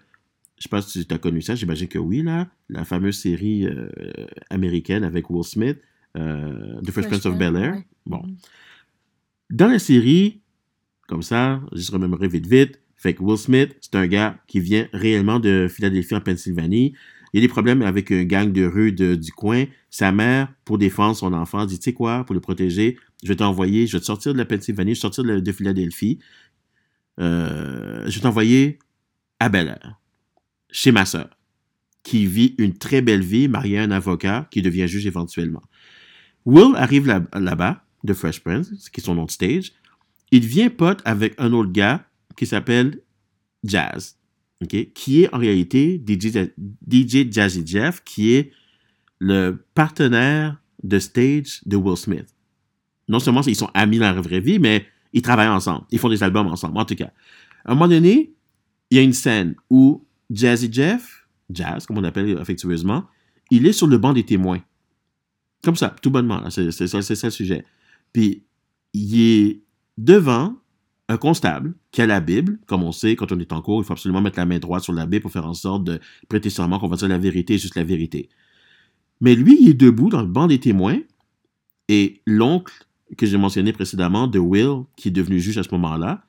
Je 0.59 0.63
sais 0.63 0.69
pas 0.69 0.83
si 0.83 1.07
tu 1.07 1.15
as 1.15 1.19
connu 1.19 1.43
ça, 1.43 1.55
j'imagine 1.55 1.89
que 1.89 1.99
oui, 1.99 2.23
là. 2.23 2.49
La 2.69 2.85
fameuse 2.85 3.19
série 3.19 3.67
euh, 3.67 3.89
américaine 4.51 5.05
avec 5.05 5.31
Will 5.31 5.45
Smith, 5.45 5.79
euh, 6.17 6.81
The 6.83 6.91
First 6.91 7.09
Prince 7.09 7.27
of 7.27 7.37
Bel 7.37 7.57
Air. 7.57 7.83
Bon. 8.07 8.19
Mm-hmm. 8.19 8.37
Dans 9.51 9.69
la 9.69 9.79
série, 9.79 10.41
comme 11.09 11.23
ça, 11.23 11.61
je 11.73 11.91
remémorer 11.93 12.29
vite 12.29 12.47
vite, 12.47 12.81
fait 12.97 13.15
que 13.15 13.23
Will 13.23 13.37
Smith, 13.37 13.77
c'est 13.81 13.97
un 13.97 14.07
gars 14.07 14.39
qui 14.47 14.61
vient 14.61 14.89
réellement 14.93 15.39
de 15.39 15.69
Philadelphie 15.69 16.15
en 16.15 16.21
Pennsylvanie. 16.21 16.95
Il 17.33 17.41
y 17.41 17.45
a 17.45 17.47
des 17.47 17.53
problèmes 17.53 17.83
avec 17.83 18.11
un 18.13 18.25
gang 18.25 18.51
de 18.51 18.65
rue 18.65 18.93
du 18.93 19.33
coin. 19.33 19.65
Sa 19.91 20.13
mère, 20.13 20.53
pour 20.65 20.79
défendre 20.79 21.15
son 21.17 21.33
enfant, 21.33 21.67
dit, 21.67 21.79
tu 21.79 21.85
sais 21.85 21.93
quoi, 21.93 22.25
pour 22.25 22.35
le 22.35 22.41
protéger, 22.41 22.97
je 23.23 23.29
vais 23.29 23.37
t'envoyer, 23.37 23.87
je 23.87 23.97
vais 23.97 24.01
te 24.01 24.07
sortir 24.07 24.33
de 24.33 24.39
la 24.39 24.45
Pennsylvanie, 24.45 24.95
je 24.95 24.99
vais 24.99 25.01
sortir 25.01 25.25
de, 25.25 25.53
Philadelphie. 25.53 26.19
Euh, 27.21 28.05
je 28.07 28.15
vais 28.15 28.21
t'envoyer 28.23 28.79
à 29.41 29.49
Bel 29.49 29.69
Air, 29.69 30.01
chez 30.75 30.93
ma 30.93 31.07
sœur, 31.07 31.31
qui 32.03 32.27
vit 32.27 32.55
une 32.59 32.77
très 32.77 33.01
belle 33.01 33.23
vie, 33.23 33.49
mariée 33.49 33.79
à 33.79 33.83
un 33.83 33.91
avocat, 33.91 34.49
qui 34.51 34.61
devient 34.61 34.89
juge 34.89 35.07
éventuellement. 35.07 35.63
Will 36.45 36.77
arrive 36.77 37.07
là-bas, 37.07 37.81
de 38.03 38.13
Fresh 38.13 38.41
Prince, 38.41 38.91
qui 38.91 39.01
est 39.01 39.05
son 39.05 39.15
nom 39.15 39.25
de 39.25 39.31
stage. 39.31 39.73
Il 40.31 40.43
devient 40.43 40.69
pote 40.69 41.01
avec 41.07 41.35
un 41.39 41.55
autre 41.55 41.73
gars 41.73 42.07
qui 42.37 42.45
s'appelle 42.45 43.01
Jazz, 43.65 44.17
qui 44.69 45.23
est 45.23 45.35
en 45.35 45.39
réalité 45.39 46.03
DJ, 46.07 46.51
DJ 46.87 47.33
Jazzy 47.33 47.67
Jeff, 47.67 48.03
qui 48.05 48.35
est 48.35 48.53
le 49.19 49.65
partenaire 49.75 50.61
de 50.83 50.99
stage 50.99 51.63
de 51.65 51.77
Will 51.77 51.97
Smith 51.97 52.35
non 53.09 53.19
seulement 53.19 53.43
ils 53.43 53.57
sont 53.57 53.71
amis 53.75 53.99
dans 53.99 54.13
la 54.13 54.21
vraie 54.21 54.41
vie, 54.41 54.59
mais 54.59 54.87
ils 55.13 55.23
travaillent 55.23 55.49
ensemble. 55.49 55.85
Ils 55.91 55.99
font 55.99 56.09
des 56.09 56.23
albums 56.23 56.47
ensemble. 56.47 56.79
En 56.79 56.85
tout 56.85 56.95
cas, 56.95 57.13
à 57.65 57.73
un 57.73 57.75
moment 57.75 57.89
donné, 57.89 58.33
il 58.91 58.97
y 58.97 59.01
a 59.01 59.03
une 59.03 59.13
scène 59.13 59.55
où 59.71 60.05
Jazzy 60.31 60.73
Jeff, 60.73 61.27
Jazz, 61.51 61.87
comme 61.87 61.99
on 61.99 62.01
l'appelle 62.01 62.39
affectueusement, 62.39 63.05
il 63.51 63.67
est 63.67 63.73
sur 63.73 63.87
le 63.87 63.99
banc 63.99 64.13
des 64.13 64.25
témoins. 64.25 64.61
Comme 65.63 65.77
ça, 65.77 65.95
tout 66.03 66.11
bonnement. 66.11 66.49
C'est 66.51 66.71
ça 66.71 66.99
le 66.99 67.31
sujet. 67.31 67.65
Puis, 68.13 68.45
il 68.93 69.21
est 69.21 69.63
devant 69.99 70.57
un 71.09 71.17
constable 71.17 71.75
qui 71.91 72.03
a 72.03 72.07
la 72.07 72.21
Bible. 72.21 72.59
Comme 72.67 72.83
on 72.83 72.93
sait, 72.93 73.17
quand 73.17 73.33
on 73.33 73.39
est 73.39 73.53
en 73.53 73.61
cours, 73.61 73.83
il 73.83 73.85
faut 73.85 73.93
absolument 73.93 74.21
mettre 74.21 74.39
la 74.39 74.47
main 74.47 74.59
droite 74.59 74.83
sur 74.83 74.93
la 74.93 75.07
Bible 75.07 75.23
pour 75.23 75.33
faire 75.33 75.47
en 75.47 75.55
sorte 75.55 75.85
de 75.85 76.01
prêter 76.29 76.51
serment 76.51 76.79
qu'on 76.79 76.89
va 76.89 76.97
dire 76.97 77.09
la 77.09 77.19
vérité, 77.19 77.59
juste 77.59 77.77
la 77.77 77.85
vérité. 77.85 78.29
Mais 79.21 79.35
lui, 79.35 79.59
il 79.61 79.71
est 79.71 79.75
debout 79.75 80.09
dans 80.09 80.23
le 80.23 80.29
banc 80.29 80.47
des 80.47 80.61
témoins 80.61 80.99
et 81.89 82.23
l'oncle 82.27 82.75
que 83.17 83.27
j'ai 83.27 83.37
mentionné 83.37 83.73
précédemment, 83.73 84.27
de 84.27 84.39
Will, 84.39 84.85
qui 84.97 85.09
est 85.09 85.13
devenu 85.13 85.39
juge 85.39 85.59
à 85.59 85.63
ce 85.63 85.69
moment-là, 85.73 86.25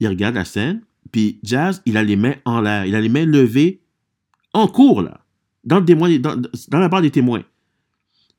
il 0.00 0.08
regarde 0.08 0.34
la 0.34 0.44
scène, 0.44 0.82
puis 1.12 1.38
Jazz, 1.42 1.82
il 1.86 1.96
a 1.96 2.02
les 2.02 2.16
mains 2.16 2.34
en 2.44 2.60
l'air, 2.60 2.86
il 2.86 2.94
a 2.94 3.00
les 3.00 3.08
mains 3.08 3.26
levées 3.26 3.80
en 4.52 4.68
cours, 4.68 5.02
là, 5.02 5.20
dans, 5.64 5.80
le 5.80 6.18
dans, 6.18 6.36
dans 6.36 6.78
la 6.78 6.88
barre 6.88 7.02
des 7.02 7.10
témoins. 7.10 7.44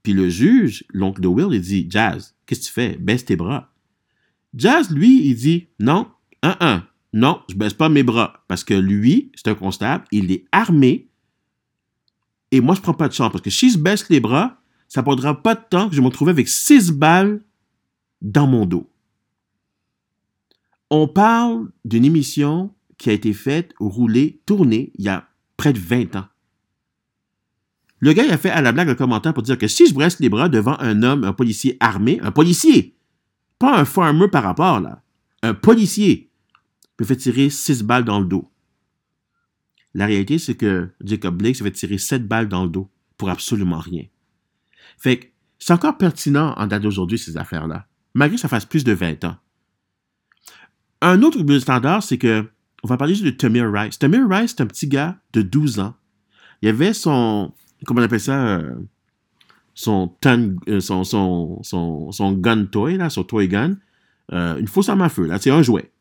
Puis 0.03 0.13
le 0.13 0.29
juge, 0.29 0.83
l'oncle 0.93 1.21
de 1.21 1.27
Will, 1.27 1.49
il 1.51 1.61
dit 1.61 1.87
Jazz, 1.89 2.35
qu'est-ce 2.45 2.61
que 2.61 2.65
tu 2.65 2.71
fais? 2.71 2.97
Baisse 2.97 3.25
tes 3.25 3.35
bras. 3.35 3.71
Jazz, 4.55 4.91
lui, 4.91 5.27
il 5.27 5.35
dit 5.35 5.67
Non, 5.79 6.07
un, 6.43 6.55
un, 6.59 6.83
non, 7.15 7.41
je 7.49 7.55
baisse 7.55 7.73
pas 7.73 7.89
mes 7.89 8.03
bras. 8.03 8.43
Parce 8.47 8.63
que 8.63 8.73
lui, 8.73 9.31
c'est 9.35 9.47
un 9.47 9.55
constable, 9.55 10.05
il 10.11 10.31
est 10.31 10.45
armé. 10.51 11.07
Et 12.51 12.61
moi, 12.61 12.75
je 12.75 12.81
prends 12.81 12.93
pas 12.93 13.07
de 13.07 13.13
chance. 13.13 13.31
Parce 13.31 13.41
que 13.41 13.49
si 13.49 13.71
je 13.71 13.77
baisse 13.77 14.09
les 14.09 14.19
bras, 14.19 14.61
ça 14.87 15.01
ne 15.01 15.05
prendra 15.05 15.41
pas 15.41 15.55
de 15.55 15.61
temps 15.69 15.89
que 15.89 15.95
je 15.95 16.01
me 16.01 16.07
retrouve 16.07 16.29
avec 16.29 16.47
six 16.47 16.91
balles 16.91 17.41
dans 18.21 18.47
mon 18.47 18.65
dos. 18.65 18.89
On 20.97 21.09
parle 21.09 21.67
d'une 21.83 22.05
émission 22.05 22.73
qui 22.97 23.09
a 23.09 23.13
été 23.13 23.33
faite, 23.33 23.73
roulée, 23.81 24.41
tournée 24.45 24.93
il 24.95 25.03
y 25.03 25.09
a 25.09 25.27
près 25.57 25.73
de 25.73 25.77
20 25.77 26.15
ans. 26.15 26.27
Le 27.99 28.13
gars 28.13 28.23
a 28.31 28.37
fait 28.37 28.49
à 28.49 28.61
la 28.61 28.71
blague 28.71 28.87
un 28.87 28.95
commentaire 28.95 29.33
pour 29.33 29.43
dire 29.43 29.57
que 29.57 29.67
si 29.67 29.87
je 29.87 29.93
bresse 29.93 30.21
les 30.21 30.29
bras 30.29 30.47
devant 30.47 30.79
un 30.79 31.03
homme, 31.03 31.25
un 31.25 31.33
policier 31.33 31.75
armé, 31.81 32.21
un 32.21 32.31
policier, 32.31 32.95
pas 33.59 33.77
un 33.77 33.83
farmer 33.83 34.29
par 34.29 34.43
rapport 34.43 34.79
là, 34.79 35.03
un 35.43 35.53
policier, 35.53 36.31
me 36.97 37.05
fait 37.05 37.17
tirer 37.17 37.49
6 37.49 37.83
balles 37.83 38.05
dans 38.05 38.21
le 38.21 38.25
dos. 38.25 38.49
La 39.93 40.05
réalité, 40.05 40.37
c'est 40.37 40.55
que 40.55 40.91
Jacob 41.03 41.35
Blake 41.35 41.57
se 41.57 41.63
fait 41.65 41.71
tirer 41.71 41.97
7 41.97 42.25
balles 42.25 42.47
dans 42.47 42.63
le 42.63 42.69
dos 42.69 42.89
pour 43.17 43.29
absolument 43.29 43.79
rien. 43.79 44.05
Fait 44.97 45.17
que 45.17 45.25
c'est 45.59 45.73
encore 45.73 45.97
pertinent 45.97 46.53
en 46.55 46.67
date 46.67 46.83
d'aujourd'hui, 46.83 47.19
ces 47.19 47.35
affaires-là 47.35 47.85
malgré 48.15 48.37
que 48.37 48.41
ça 48.41 48.47
fasse 48.47 48.65
plus 48.65 48.83
de 48.83 48.93
20 48.93 49.25
ans. 49.25 49.35
Un 51.05 51.21
autre 51.21 51.39
standard, 51.59 52.01
c'est 52.01 52.17
que, 52.17 52.49
on 52.81 52.87
va 52.87 52.97
parler 52.97 53.15
de 53.15 53.29
Tamir 53.29 53.71
Rice. 53.71 53.99
Tamir 53.99 54.27
Rice, 54.27 54.55
c'est 54.57 54.61
un 54.63 54.65
petit 54.65 54.87
gars 54.87 55.15
de 55.33 55.43
12 55.43 55.79
ans. 55.79 55.93
Il 56.63 56.69
avait 56.69 56.93
son, 56.93 57.53
comment 57.85 58.01
on 58.01 58.03
appelle 58.03 58.19
ça, 58.19 58.57
euh, 58.57 58.73
son, 59.75 60.11
euh, 60.25 60.79
son, 60.79 61.61
son, 61.61 62.31
gun 62.31 62.65
toy, 62.65 62.97
là, 62.97 63.11
son 63.11 63.23
toy 63.23 63.47
gun, 63.47 63.75
euh, 64.33 64.57
une 64.57 64.67
fausse 64.67 64.89
arme 64.89 65.03
à 65.03 65.09
feu, 65.09 65.27
là, 65.27 65.37
c'est 65.39 65.51
un 65.51 65.61
jouet. 65.61 65.91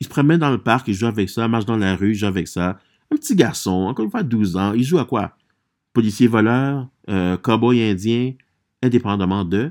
Il 0.00 0.04
se 0.04 0.10
promène 0.10 0.38
dans 0.38 0.50
le 0.50 0.58
parc, 0.58 0.86
il 0.88 0.94
joue 0.94 1.06
avec 1.06 1.30
ça, 1.30 1.48
marche 1.48 1.64
dans 1.64 1.78
la 1.78 1.96
rue, 1.96 2.10
il 2.10 2.14
joue 2.14 2.26
avec 2.26 2.46
ça. 2.46 2.78
Un 3.10 3.16
petit 3.16 3.34
garçon, 3.34 3.70
encore 3.70 4.04
une 4.04 4.10
fois, 4.10 4.22
12 4.22 4.56
ans, 4.58 4.74
il 4.74 4.84
joue 4.84 4.98
à 4.98 5.06
quoi? 5.06 5.34
Policier 5.94 6.26
voleur, 6.26 6.88
cowboy 7.42 7.82
indien, 7.82 8.34
indépendamment 8.82 9.46
de 9.46 9.70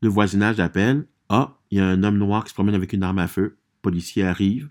le 0.00 0.08
voisinage 0.08 0.60
appelle. 0.60 1.06
Ah, 1.28 1.57
il 1.70 1.78
y 1.78 1.80
a 1.80 1.86
un 1.86 2.02
homme 2.02 2.18
noir 2.18 2.44
qui 2.44 2.50
se 2.50 2.54
promène 2.54 2.74
avec 2.74 2.92
une 2.92 3.02
arme 3.02 3.18
à 3.18 3.28
feu. 3.28 3.42
Le 3.42 3.82
policier 3.82 4.24
arrive. 4.24 4.68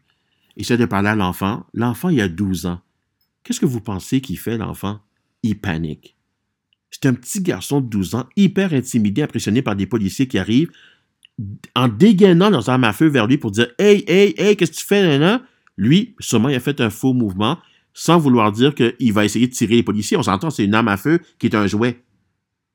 Essaie 0.55 0.77
de 0.77 0.85
parler 0.85 1.09
à 1.09 1.15
l'enfant. 1.15 1.65
L'enfant, 1.73 2.09
il 2.09 2.19
a 2.21 2.27
12 2.27 2.65
ans. 2.65 2.81
Qu'est-ce 3.43 3.59
que 3.59 3.65
vous 3.65 3.81
pensez 3.81 4.21
qu'il 4.21 4.37
fait, 4.37 4.57
l'enfant? 4.57 4.99
Il 5.43 5.59
panique. 5.59 6.15
C'est 6.89 7.05
un 7.05 7.13
petit 7.13 7.41
garçon 7.41 7.81
de 7.81 7.87
12 7.87 8.15
ans, 8.15 8.27
hyper 8.35 8.73
intimidé, 8.73 9.21
impressionné 9.21 9.61
par 9.61 9.75
des 9.75 9.85
policiers 9.85 10.27
qui 10.27 10.37
arrivent. 10.37 10.71
en 11.75 11.87
dégainant 11.87 12.49
leurs 12.49 12.69
armes 12.69 12.85
à 12.85 12.93
feu 12.93 13.07
vers 13.07 13.27
lui 13.27 13.37
pour 13.37 13.51
dire 13.51 13.67
Hey, 13.77 14.03
hey, 14.07 14.33
hey, 14.37 14.57
qu'est-ce 14.57 14.71
que 14.71 14.77
tu 14.77 14.85
fais 14.85 15.19
là, 15.19 15.43
Lui, 15.77 16.15
sûrement, 16.19 16.49
il 16.49 16.55
a 16.55 16.59
fait 16.59 16.81
un 16.81 16.89
faux 16.89 17.13
mouvement 17.13 17.59
sans 17.93 18.17
vouloir 18.17 18.51
dire 18.51 18.73
qu'il 18.75 19.13
va 19.13 19.25
essayer 19.25 19.47
de 19.47 19.53
tirer 19.53 19.75
les 19.75 19.83
policiers. 19.83 20.17
On 20.17 20.23
s'entend, 20.23 20.49
c'est 20.49 20.65
une 20.65 20.73
arme 20.73 20.87
à 20.87 20.97
feu 20.97 21.19
qui 21.39 21.47
est 21.47 21.55
un 21.55 21.67
jouet. 21.67 22.03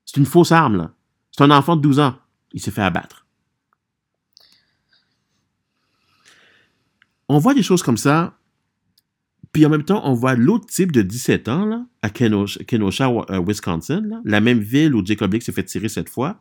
C'est 0.05 0.19
une 0.19 0.27
fausse 0.27 0.53
arme, 0.53 0.77
là. 0.77 0.95
C'est 1.31 1.45
un 1.45 1.51
enfant 1.51 1.77
de 1.77 1.83
12 1.83 2.01
ans. 2.01 2.17
Il 2.53 2.61
s'est 2.61 2.71
fait 2.71 2.83
abattre. 2.83 3.22
On 7.29 7.39
voit 7.39 7.55
des 7.55 7.63
choses 7.63 7.83
comme 7.83 7.97
ça, 7.97 8.37
puis 9.53 9.67
en 9.67 9.69
même 9.69 9.85
temps, 9.85 10.03
on 10.05 10.15
voit 10.15 10.35
l'autre 10.35 10.67
type 10.67 10.93
de 10.93 11.03
17 11.03 11.49
ans, 11.49 11.87
à 12.01 12.11
Kenosha, 12.11 13.09
euh, 13.09 13.43
Wisconsin, 13.47 14.03
la 14.25 14.41
même 14.41 14.61
ville 14.61 14.95
où 14.95 15.05
Jacob 15.05 15.31
Blake 15.31 15.43
s'est 15.43 15.53
fait 15.53 15.65
tirer 15.65 15.89
cette 15.89 16.09
fois, 16.09 16.41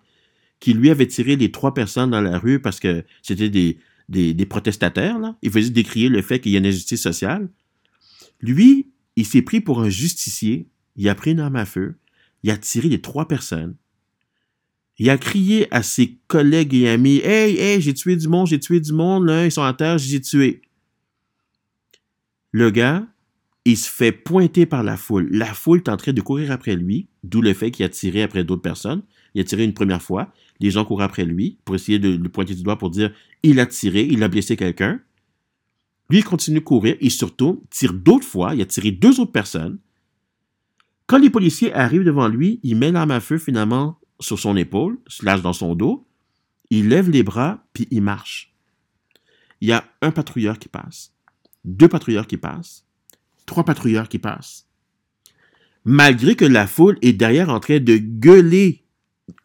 qui 0.60 0.74
lui 0.74 0.90
avait 0.90 1.08
tiré 1.08 1.36
les 1.36 1.52
trois 1.52 1.74
personnes 1.74 2.12
dans 2.12 2.22
la 2.22 2.38
rue 2.38 2.62
parce 2.62 2.80
que 2.80 3.04
c'était 3.22 3.50
des, 3.50 3.78
des, 4.08 4.46
protestataires. 4.46 5.20
Là. 5.20 5.36
Il 5.42 5.52
faisait 5.52 5.72
décrier 5.72 6.08
le 6.08 6.22
fait 6.22 6.40
qu'il 6.40 6.54
y 6.54 6.56
a 6.56 6.60
une 6.60 6.66
injustice 6.66 7.02
sociale. 7.02 7.50
Lui, 8.40 8.92
il 9.16 9.26
s'est 9.26 9.42
pris 9.42 9.60
pour 9.60 9.82
un 9.82 9.90
justicier. 9.90 10.68
Il 10.96 11.10
a 11.10 11.16
pris 11.16 11.32
une 11.32 11.40
arme 11.40 11.56
à 11.58 11.66
feu. 11.66 11.96
Il 12.44 12.52
a 12.52 12.58
tiré 12.58 12.88
les 12.90 13.02
trois 13.02 13.28
personnes. 13.28 13.76
Il 14.98 15.10
a 15.10 15.18
crié 15.18 15.68
à 15.74 15.84
ses 15.84 16.20
collègues 16.28 16.76
et 16.76 16.90
amis 16.90 17.22
Hey, 17.24 17.58
hey, 17.58 17.82
j'ai 17.82 17.94
tué 17.94 18.16
du 18.16 18.28
monde, 18.28 18.48
j'ai 18.48 18.60
tué 18.60 18.80
du 18.80 18.94
monde, 18.94 19.26
là, 19.26 19.46
ils 19.46 19.52
sont 19.52 19.64
à 19.64 19.74
terre, 19.74 19.98
j'ai 19.98 20.22
tué. 20.22 20.62
Le 22.52 22.70
gars, 22.70 23.06
il 23.66 23.78
se 23.78 23.90
fait 23.90 24.12
pointer 24.12 24.66
par 24.66 24.84
la 24.84 24.98
foule. 24.98 25.30
La 25.32 25.54
foule 25.54 25.80
est 25.80 25.90
en 25.90 25.98
train 25.98 26.14
de 26.14 26.22
courir 26.22 26.52
après 26.52 26.76
lui, 26.76 27.08
d'où 27.24 27.42
le 27.42 27.54
fait 27.54 27.72
qu'il 27.72 27.86
a 27.86 27.90
tiré 27.90 28.24
après 28.24 28.44
d'autres 28.44 28.62
personnes. 28.62 29.04
Il 29.34 29.42
a 29.42 29.44
tiré 29.44 29.64
une 29.64 29.74
première 29.74 30.02
fois. 30.02 30.34
Les 30.60 30.72
gens 30.72 30.86
courent 30.86 31.02
après 31.02 31.26
lui 31.26 31.58
pour 31.64 31.76
essayer 31.76 32.00
de 32.00 32.10
le 32.10 32.30
pointer 32.30 32.56
du 32.56 32.64
doigt 32.64 32.78
pour 32.78 32.90
dire 32.90 33.14
il 33.44 33.60
a 33.60 33.66
tiré, 33.66 34.02
il 34.02 34.24
a 34.24 34.28
blessé 34.28 34.56
quelqu'un. 34.56 35.00
Lui, 36.10 36.20
il 36.20 36.24
continue 36.24 36.60
de 36.60 36.64
courir 36.64 36.98
et 37.00 37.10
surtout 37.10 37.64
tire 37.70 37.94
d'autres 37.94 38.28
fois. 38.28 38.54
Il 38.54 38.62
a 38.62 38.66
tiré 38.66 38.92
deux 38.92 39.20
autres 39.20 39.32
personnes. 39.32 39.80
Quand 41.08 41.18
les 41.18 41.30
policiers 41.30 41.74
arrivent 41.74 42.04
devant 42.04 42.28
lui, 42.28 42.60
il 42.64 42.76
met 42.76 42.92
l'arme 42.92 43.12
à 43.12 43.20
feu 43.20 43.38
finalement 43.38 44.00
sur 44.20 44.40
son 44.40 44.56
épaule, 44.58 45.00
lâche 45.24 45.42
dans 45.42 45.54
son 45.54 45.76
dos. 45.76 46.06
Il 46.70 46.90
lève 46.90 47.10
les 47.10 47.24
bras 47.24 47.66
puis 47.74 47.88
il 47.92 48.02
marche. 48.02 48.54
Il 49.62 49.70
y 49.70 49.72
a 49.72 49.86
un 50.02 50.12
patrouilleur 50.12 50.58
qui 50.58 50.68
passe, 50.68 51.14
deux 51.66 51.88
patrouilleurs 51.88 52.28
qui 52.28 52.38
passent, 52.38 52.86
trois 53.46 53.64
patrouilleurs 53.64 54.10
qui 54.10 54.20
passent. 54.20 54.68
Malgré 55.84 56.36
que 56.36 56.46
la 56.46 56.68
foule 56.68 56.98
est 57.02 57.14
derrière 57.14 57.50
en 57.50 57.60
train 57.60 57.80
de 57.80 57.98
gueuler 57.98 58.84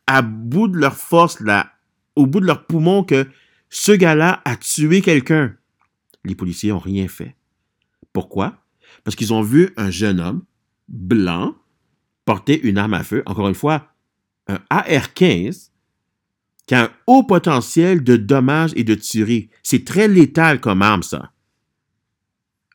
à 0.06 0.22
bout 0.22 0.68
de 0.68 0.76
leur 0.76 0.96
force, 0.96 1.40
là, 1.40 1.72
au 2.14 2.26
bout 2.26 2.40
de 2.40 2.46
leur 2.46 2.66
poumon, 2.66 3.04
que 3.04 3.26
ce 3.70 3.92
gars-là 3.92 4.42
a 4.44 4.56
tué 4.56 5.00
quelqu'un. 5.00 5.54
Les 6.24 6.34
policiers 6.34 6.70
n'ont 6.70 6.78
rien 6.78 7.08
fait. 7.08 7.36
Pourquoi? 8.12 8.62
Parce 9.04 9.16
qu'ils 9.16 9.32
ont 9.32 9.42
vu 9.42 9.70
un 9.76 9.90
jeune 9.90 10.20
homme 10.20 10.44
blanc 10.88 11.54
porter 12.24 12.60
une 12.66 12.78
arme 12.78 12.94
à 12.94 13.04
feu. 13.04 13.22
Encore 13.26 13.48
une 13.48 13.54
fois, 13.54 13.92
un 14.48 14.60
AR-15 14.70 15.70
qui 16.66 16.74
a 16.74 16.84
un 16.84 16.90
haut 17.06 17.22
potentiel 17.22 18.02
de 18.02 18.16
dommages 18.16 18.72
et 18.74 18.84
de 18.84 18.94
tuerie. 18.94 19.50
C'est 19.62 19.84
très 19.84 20.08
létal 20.08 20.60
comme 20.60 20.82
arme, 20.82 21.02
ça. 21.02 21.32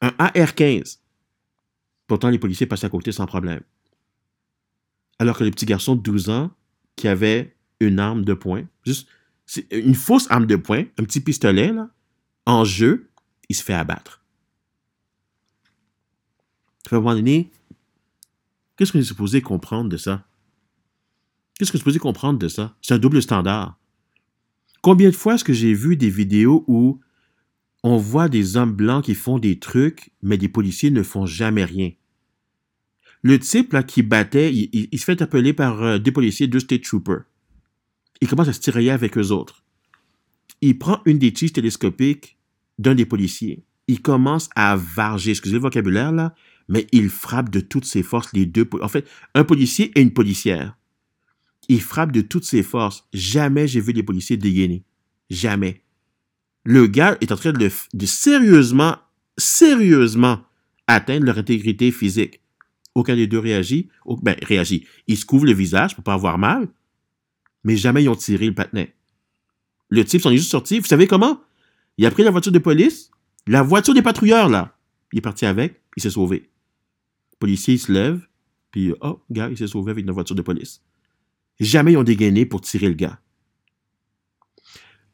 Un 0.01 0.13
AR-15. 0.17 0.99
Pourtant, 2.07 2.29
les 2.29 2.39
policiers 2.39 2.65
passaient 2.65 2.87
à 2.87 2.89
côté 2.89 3.11
sans 3.11 3.25
problème. 3.25 3.61
Alors 5.19 5.37
que 5.37 5.43
les 5.43 5.51
petits 5.51 5.65
garçons 5.65 5.95
de 5.95 6.01
12 6.01 6.29
ans 6.29 6.51
qui 6.95 7.07
avait 7.07 7.55
une 7.79 7.99
arme 7.99 8.25
de 8.25 8.33
poing, 8.33 8.63
juste 8.85 9.07
une 9.71 9.95
fausse 9.95 10.29
arme 10.29 10.45
de 10.45 10.55
poing, 10.55 10.83
un 10.97 11.03
petit 11.03 11.21
pistolet, 11.21 11.71
en 12.45 12.65
jeu, 12.65 13.09
il 13.49 13.55
se 13.55 13.63
fait 13.63 13.73
abattre. 13.73 14.23
À 16.91 16.95
un 16.95 17.43
qu'est-ce 18.75 18.91
qu'on 18.91 18.99
est 18.99 19.03
supposé 19.03 19.41
comprendre 19.41 19.89
de 19.89 19.97
ça? 19.97 20.27
Qu'est-ce 21.57 21.71
qu'on 21.71 21.77
est 21.77 21.79
supposé 21.79 21.99
comprendre 21.99 22.37
de 22.39 22.47
ça? 22.49 22.75
C'est 22.81 22.93
un 22.93 22.97
double 22.97 23.21
standard. 23.21 23.77
Combien 24.81 25.09
de 25.09 25.15
fois 25.15 25.35
est-ce 25.35 25.43
que 25.43 25.53
j'ai 25.53 25.73
vu 25.73 25.95
des 25.95 26.09
vidéos 26.09 26.65
où 26.67 26.99
on 27.83 27.97
voit 27.97 28.29
des 28.29 28.57
hommes 28.57 28.73
blancs 28.73 29.05
qui 29.05 29.15
font 29.15 29.39
des 29.39 29.59
trucs, 29.59 30.11
mais 30.21 30.37
des 30.37 30.49
policiers 30.49 30.91
ne 30.91 31.03
font 31.03 31.25
jamais 31.25 31.65
rien? 31.65 31.91
Le 33.23 33.39
type 33.39 33.73
là, 33.73 33.83
qui 33.83 34.01
battait, 34.01 34.53
il, 34.53 34.99
se 34.99 35.05
fait 35.05 35.21
appeler 35.21 35.53
par 35.53 35.81
euh, 35.83 35.99
des 35.99 36.11
policiers, 36.11 36.47
deux 36.47 36.59
state 36.59 36.83
troopers. 36.83 37.23
Il 38.19 38.27
commence 38.27 38.47
à 38.47 38.53
se 38.53 38.59
tirer 38.59 38.89
avec 38.89 39.17
eux 39.17 39.31
autres. 39.31 39.63
Il 40.61 40.77
prend 40.77 41.01
une 41.05 41.19
des 41.19 41.33
tiges 41.33 41.53
télescopiques 41.53 42.37
d'un 42.79 42.95
des 42.95 43.05
policiers. 43.05 43.63
Il 43.87 44.01
commence 44.01 44.49
à 44.55 44.75
varger, 44.75 45.31
excusez 45.31 45.55
le 45.55 45.61
vocabulaire 45.61 46.11
là, 46.11 46.35
mais 46.67 46.87
il 46.91 47.09
frappe 47.09 47.49
de 47.49 47.59
toutes 47.59 47.85
ses 47.85 48.03
forces 48.03 48.31
les 48.33 48.45
deux. 48.45 48.67
En 48.81 48.87
fait, 48.87 49.07
un 49.35 49.43
policier 49.43 49.91
et 49.95 50.01
une 50.01 50.13
policière. 50.13 50.77
Il 51.67 51.81
frappe 51.81 52.11
de 52.11 52.21
toutes 52.21 52.45
ses 52.45 52.63
forces. 52.63 53.07
Jamais 53.13 53.67
j'ai 53.67 53.81
vu 53.81 53.93
des 53.93 54.03
policiers 54.03 54.37
dégainer. 54.37 54.83
Jamais. 55.29 55.80
Le 56.63 56.87
gars 56.87 57.17
est 57.21 57.31
en 57.31 57.35
train 57.35 57.53
de, 57.53 57.69
sérieusement, 58.05 58.97
sérieusement 59.37 60.41
atteindre 60.87 61.25
leur 61.25 61.37
intégrité 61.37 61.91
physique. 61.91 62.41
Aucun 62.93 63.15
des 63.15 63.27
deux 63.27 63.39
réagit. 63.39 63.89
Ben, 64.21 64.35
réagit. 64.43 64.85
Ils 65.07 65.17
se 65.17 65.25
couvrent 65.25 65.45
le 65.45 65.53
visage 65.53 65.95
pour 65.95 66.03
pas 66.03 66.13
avoir 66.13 66.37
mal, 66.37 66.67
mais 67.63 67.77
jamais 67.77 68.03
ils 68.03 68.09
ont 68.09 68.15
tiré 68.15 68.47
le 68.47 68.53
patinet. 68.53 68.95
Le 69.89 70.03
type 70.05 70.21
s'en 70.21 70.31
est 70.31 70.37
juste 70.37 70.51
sorti. 70.51 70.79
Vous 70.79 70.87
savez 70.87 71.07
comment? 71.07 71.41
Il 71.97 72.05
a 72.05 72.11
pris 72.11 72.23
la 72.23 72.31
voiture 72.31 72.51
de 72.51 72.59
police, 72.59 73.11
la 73.47 73.61
voiture 73.61 73.93
des 73.93 74.01
patrouilleurs, 74.01 74.49
là. 74.49 74.77
Il 75.11 75.19
est 75.19 75.21
parti 75.21 75.45
avec, 75.45 75.81
il 75.97 76.03
s'est 76.03 76.09
sauvé. 76.09 76.49
Le 77.33 77.37
policier, 77.39 77.73
il 77.73 77.79
se 77.79 77.91
lève, 77.91 78.25
puis, 78.71 78.93
oh, 79.01 79.21
gars, 79.29 79.49
il 79.49 79.57
s'est 79.57 79.67
sauvé 79.67 79.91
avec 79.91 80.05
une 80.05 80.11
voiture 80.11 80.35
de 80.35 80.41
police. 80.41 80.81
Jamais 81.59 81.93
ils 81.93 81.97
ont 81.97 82.03
dégainé 82.03 82.45
pour 82.45 82.61
tirer 82.61 82.87
le 82.87 82.93
gars. 82.93 83.19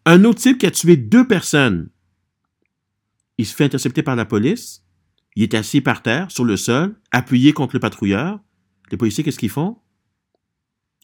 Un 0.09 0.23
autre 0.23 0.39
type 0.39 0.57
qui 0.57 0.65
a 0.65 0.71
tué 0.71 0.95
deux 0.95 1.27
personnes, 1.27 1.89
il 3.37 3.45
se 3.45 3.53
fait 3.53 3.65
intercepter 3.65 4.03
par 4.03 4.15
la 4.15 4.23
police, 4.23 4.85
il 5.35 5.43
est 5.43 5.53
assis 5.53 5.81
par 5.81 6.01
terre, 6.01 6.31
sur 6.31 6.45
le 6.45 6.55
sol, 6.55 6.97
appuyé 7.11 7.51
contre 7.51 7.75
le 7.75 7.81
patrouilleur. 7.81 8.39
Les 8.89 8.95
policiers, 8.95 9.21
qu'est-ce 9.21 9.37
qu'ils 9.37 9.49
font? 9.49 9.77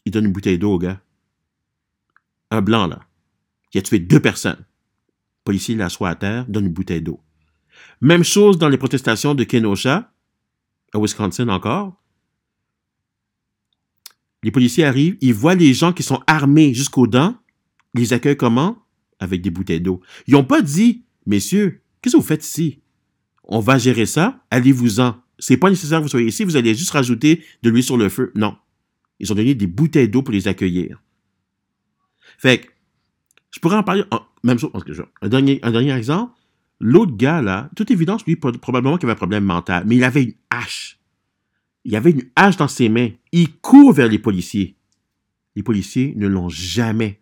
Ils 0.06 0.10
donnent 0.10 0.24
une 0.24 0.32
bouteille 0.32 0.58
d'eau 0.58 0.72
au 0.72 0.78
gars. 0.78 1.02
Un 2.50 2.62
blanc, 2.62 2.86
là, 2.86 3.00
qui 3.70 3.76
a 3.76 3.82
tué 3.82 3.98
deux 3.98 4.20
personnes. 4.20 4.56
Le 4.60 5.44
policier 5.44 5.74
l'assoit 5.74 6.08
à 6.08 6.14
terre, 6.14 6.46
donne 6.48 6.64
une 6.64 6.72
bouteille 6.72 7.02
d'eau. 7.02 7.20
Même 8.00 8.24
chose 8.24 8.56
dans 8.56 8.70
les 8.70 8.78
protestations 8.78 9.34
de 9.34 9.44
Kenosha, 9.44 10.14
à 10.94 10.98
Wisconsin 10.98 11.50
encore. 11.50 12.02
Les 14.42 14.50
policiers 14.50 14.86
arrivent, 14.86 15.18
ils 15.20 15.34
voient 15.34 15.56
les 15.56 15.74
gens 15.74 15.92
qui 15.92 16.02
sont 16.02 16.22
armés 16.26 16.72
jusqu'aux 16.72 17.06
dents, 17.06 17.36
ils 17.92 18.00
les 18.00 18.14
accueillent 18.14 18.38
comment? 18.38 18.83
Avec 19.20 19.42
des 19.42 19.50
bouteilles 19.50 19.80
d'eau. 19.80 20.00
Ils 20.26 20.34
n'ont 20.34 20.44
pas 20.44 20.62
dit, 20.62 21.04
messieurs, 21.26 21.80
qu'est-ce 22.00 22.16
que 22.16 22.20
vous 22.20 22.26
faites 22.26 22.44
ici? 22.44 22.80
on 23.46 23.60
va 23.60 23.78
gérer 23.78 24.06
ça, 24.06 24.44
allez-vous-en. 24.50 25.16
C'est 25.38 25.56
pas 25.56 25.70
nécessaire 25.70 25.98
que 25.98 26.04
vous 26.04 26.08
soyez 26.08 26.28
ici, 26.28 26.44
vous 26.44 26.56
allez 26.56 26.74
juste 26.74 26.90
rajouter 26.90 27.42
de 27.62 27.70
l'huile 27.70 27.82
sur 27.82 27.96
le 27.96 28.08
feu. 28.08 28.32
Non. 28.34 28.56
Ils 29.20 29.30
ont 29.32 29.34
donné 29.34 29.54
des 29.54 29.66
bouteilles 29.66 30.08
d'eau 30.08 30.22
pour 30.22 30.32
les 30.32 30.48
accueillir. 30.48 31.02
Fait 32.38 32.58
que, 32.58 32.68
je 33.50 33.60
pourrais 33.60 33.76
en 33.76 33.82
parler, 33.82 34.04
même 34.42 34.58
chose, 34.58 34.70
un 35.22 35.28
dernier, 35.28 35.60
un 35.62 35.70
dernier 35.70 35.92
exemple. 35.92 36.32
L'autre 36.80 37.16
gars, 37.16 37.40
là, 37.40 37.70
toute 37.76 37.90
évidence, 37.90 38.24
lui, 38.26 38.36
probablement 38.36 38.96
qu'il 38.96 39.06
avait 39.06 39.12
un 39.12 39.16
problème 39.16 39.44
mental, 39.44 39.84
mais 39.86 39.96
il 39.96 40.04
avait 40.04 40.24
une 40.24 40.34
hache. 40.50 40.98
Il 41.84 41.94
avait 41.94 42.10
une 42.10 42.24
hache 42.34 42.56
dans 42.56 42.68
ses 42.68 42.88
mains. 42.88 43.10
Il 43.30 43.52
court 43.56 43.92
vers 43.92 44.08
les 44.08 44.18
policiers. 44.18 44.76
Les 45.54 45.62
policiers 45.62 46.14
ne 46.16 46.26
l'ont 46.26 46.48
jamais 46.48 47.20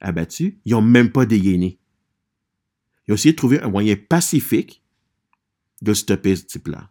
abattu. 0.00 0.58
Ils 0.64 0.72
n'ont 0.72 0.82
même 0.82 1.10
pas 1.10 1.26
dégainé. 1.26 1.78
Ils 3.06 3.12
ont 3.12 3.14
essayé 3.14 3.32
de 3.32 3.36
trouver 3.36 3.60
un 3.60 3.68
moyen 3.68 3.96
pacifique 3.96 4.82
de 5.82 5.92
stopper 5.92 6.36
ce 6.36 6.44
type-là. 6.44 6.90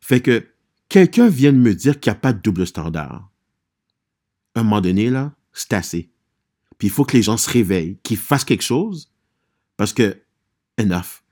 Fait 0.00 0.20
que 0.20 0.46
quelqu'un 0.88 1.28
vient 1.28 1.52
de 1.52 1.58
me 1.58 1.74
dire 1.74 2.00
qu'il 2.00 2.10
n'y 2.10 2.16
a 2.16 2.20
pas 2.20 2.32
de 2.32 2.40
double 2.40 2.66
standard. 2.66 3.30
À 4.54 4.60
un 4.60 4.62
moment 4.62 4.80
donné, 4.80 5.10
là, 5.10 5.34
c'est 5.52 5.74
assez. 5.74 6.10
Puis 6.78 6.88
il 6.88 6.90
faut 6.90 7.04
que 7.04 7.16
les 7.16 7.22
gens 7.22 7.36
se 7.36 7.50
réveillent, 7.50 7.98
qu'ils 8.02 8.16
fassent 8.16 8.44
quelque 8.44 8.62
chose, 8.62 9.12
parce 9.76 9.92
que, 9.92 10.22
enough. 10.78 11.22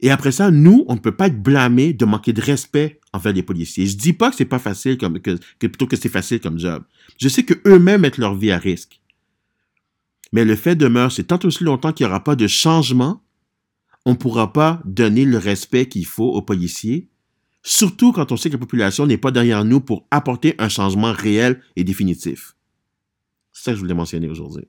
Et 0.00 0.10
après 0.10 0.32
ça, 0.32 0.50
nous, 0.50 0.84
on 0.88 0.94
ne 0.94 1.00
peut 1.00 1.16
pas 1.16 1.28
être 1.28 1.42
blâmé 1.42 1.94
de 1.94 2.04
manquer 2.04 2.34
de 2.34 2.42
respect 2.42 3.00
envers 3.14 3.32
les 3.32 3.42
policiers. 3.42 3.86
Je 3.86 3.96
dis 3.96 4.12
pas 4.12 4.30
que 4.30 4.36
c'est 4.36 4.44
pas 4.44 4.58
facile 4.58 4.98
comme, 4.98 5.18
que 5.20 5.38
plutôt 5.58 5.86
que 5.86 5.96
c'est 5.96 6.10
facile 6.10 6.40
comme 6.40 6.58
job. 6.58 6.84
Je 7.18 7.28
sais 7.28 7.44
que 7.44 7.54
eux-mêmes 7.66 8.02
mettent 8.02 8.18
leur 8.18 8.34
vie 8.34 8.50
à 8.50 8.58
risque. 8.58 9.00
Mais 10.32 10.44
le 10.44 10.56
fait 10.56 10.76
demeure, 10.76 11.12
c'est 11.12 11.24
tant 11.24 11.38
aussi 11.44 11.64
longtemps 11.64 11.92
qu'il 11.92 12.06
n'y 12.06 12.10
aura 12.10 12.22
pas 12.22 12.36
de 12.36 12.46
changement 12.46 13.22
on 14.06 14.12
ne 14.12 14.16
pourra 14.16 14.52
pas 14.52 14.80
donner 14.84 15.24
le 15.24 15.36
respect 15.36 15.88
qu'il 15.88 16.06
faut 16.06 16.30
aux 16.30 16.40
policiers, 16.40 17.10
surtout 17.64 18.12
quand 18.12 18.30
on 18.30 18.36
sait 18.36 18.48
que 18.48 18.54
la 18.54 18.60
population 18.60 19.04
n'est 19.04 19.18
pas 19.18 19.32
derrière 19.32 19.64
nous 19.64 19.80
pour 19.80 20.06
apporter 20.12 20.54
un 20.58 20.68
changement 20.68 21.12
réel 21.12 21.60
et 21.74 21.82
définitif. 21.82 22.54
C'est 23.52 23.64
ça 23.64 23.70
que 23.72 23.76
je 23.76 23.80
voulais 23.80 23.94
mentionner 23.94 24.28
aujourd'hui. 24.28 24.68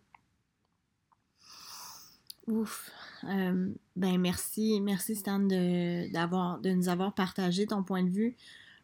Ouf. 2.47 2.89
Euh, 3.25 3.69
ben 3.95 4.17
merci, 4.17 4.81
merci 4.81 5.15
Stan 5.15 5.39
de, 5.39 6.11
d'avoir, 6.11 6.59
de 6.59 6.71
nous 6.71 6.89
avoir 6.89 7.13
partagé 7.13 7.67
ton 7.67 7.83
point 7.83 8.03
de 8.03 8.09
vue. 8.09 8.35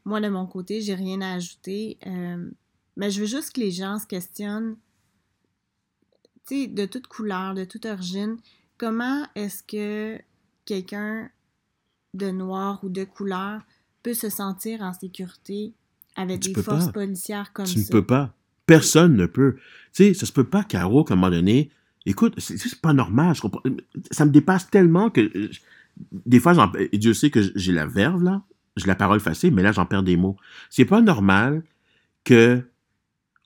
Moi, 0.05 0.21
de 0.21 0.29
mon 0.29 0.45
côté, 0.45 0.81
j'ai 0.81 0.93
rien 0.93 1.19
à 1.21 1.33
ajouter. 1.33 1.97
Euh, 2.05 2.51
mais 2.95 3.09
je 3.09 3.21
veux 3.21 3.25
juste 3.25 3.53
que 3.53 3.61
les 3.61 3.71
gens 3.71 3.97
se 3.97 4.05
questionnent, 4.05 4.75
tu 6.47 6.61
sais, 6.63 6.67
de 6.67 6.85
toute 6.85 7.07
couleur, 7.07 7.53
de 7.53 7.63
toute 7.65 7.85
origine, 7.85 8.37
comment 8.77 9.25
est-ce 9.35 9.63
que 9.63 10.19
quelqu'un 10.65 11.29
de 12.13 12.29
noir 12.31 12.79
ou 12.83 12.89
de 12.89 13.03
couleur 13.03 13.61
peut 14.03 14.13
se 14.13 14.29
sentir 14.29 14.81
en 14.81 14.93
sécurité 14.93 15.73
avec 16.15 16.41
Tu 16.41 16.53
des 16.53 16.61
forces 16.61 16.87
pas. 16.87 16.91
policières 16.91 17.53
comme 17.53 17.65
Tu 17.65 17.79
ne 17.79 17.83
ça? 17.83 17.91
peux 17.91 18.05
pas. 18.05 18.33
Personne 18.65 19.15
ne 19.15 19.25
peut. 19.25 19.55
Tu 19.93 20.03
sais, 20.05 20.13
ça 20.13 20.25
se 20.25 20.31
peut 20.31 20.43
pas, 20.43 20.63
Caro, 20.63 21.03
qu'à 21.03 21.13
un 21.13 21.17
moment 21.17 21.31
donné, 21.31 21.69
écoute, 22.05 22.39
c'est 22.39 22.79
pas 22.81 22.93
normal. 22.93 23.35
Je 23.35 23.41
comprends. 23.41 23.61
Ça 24.11 24.25
me 24.25 24.31
dépasse 24.31 24.69
tellement 24.69 25.09
que 25.09 25.21
euh, 25.21 25.49
des 26.25 26.39
fois, 26.39 26.71
et 26.91 26.97
Dieu 26.97 27.13
sait 27.13 27.29
que 27.29 27.41
j'ai 27.55 27.71
la 27.71 27.85
verve, 27.85 28.23
là. 28.23 28.41
J'ai 28.75 28.87
la 28.87 28.95
parole 28.95 29.19
facile, 29.19 29.53
mais 29.53 29.61
là, 29.61 29.71
j'en 29.71 29.85
perds 29.85 30.01
des 30.03 30.17
mots. 30.17 30.35
C'est 30.71 30.85
pas 30.85 31.01
normal 31.01 31.63
que 32.23 32.63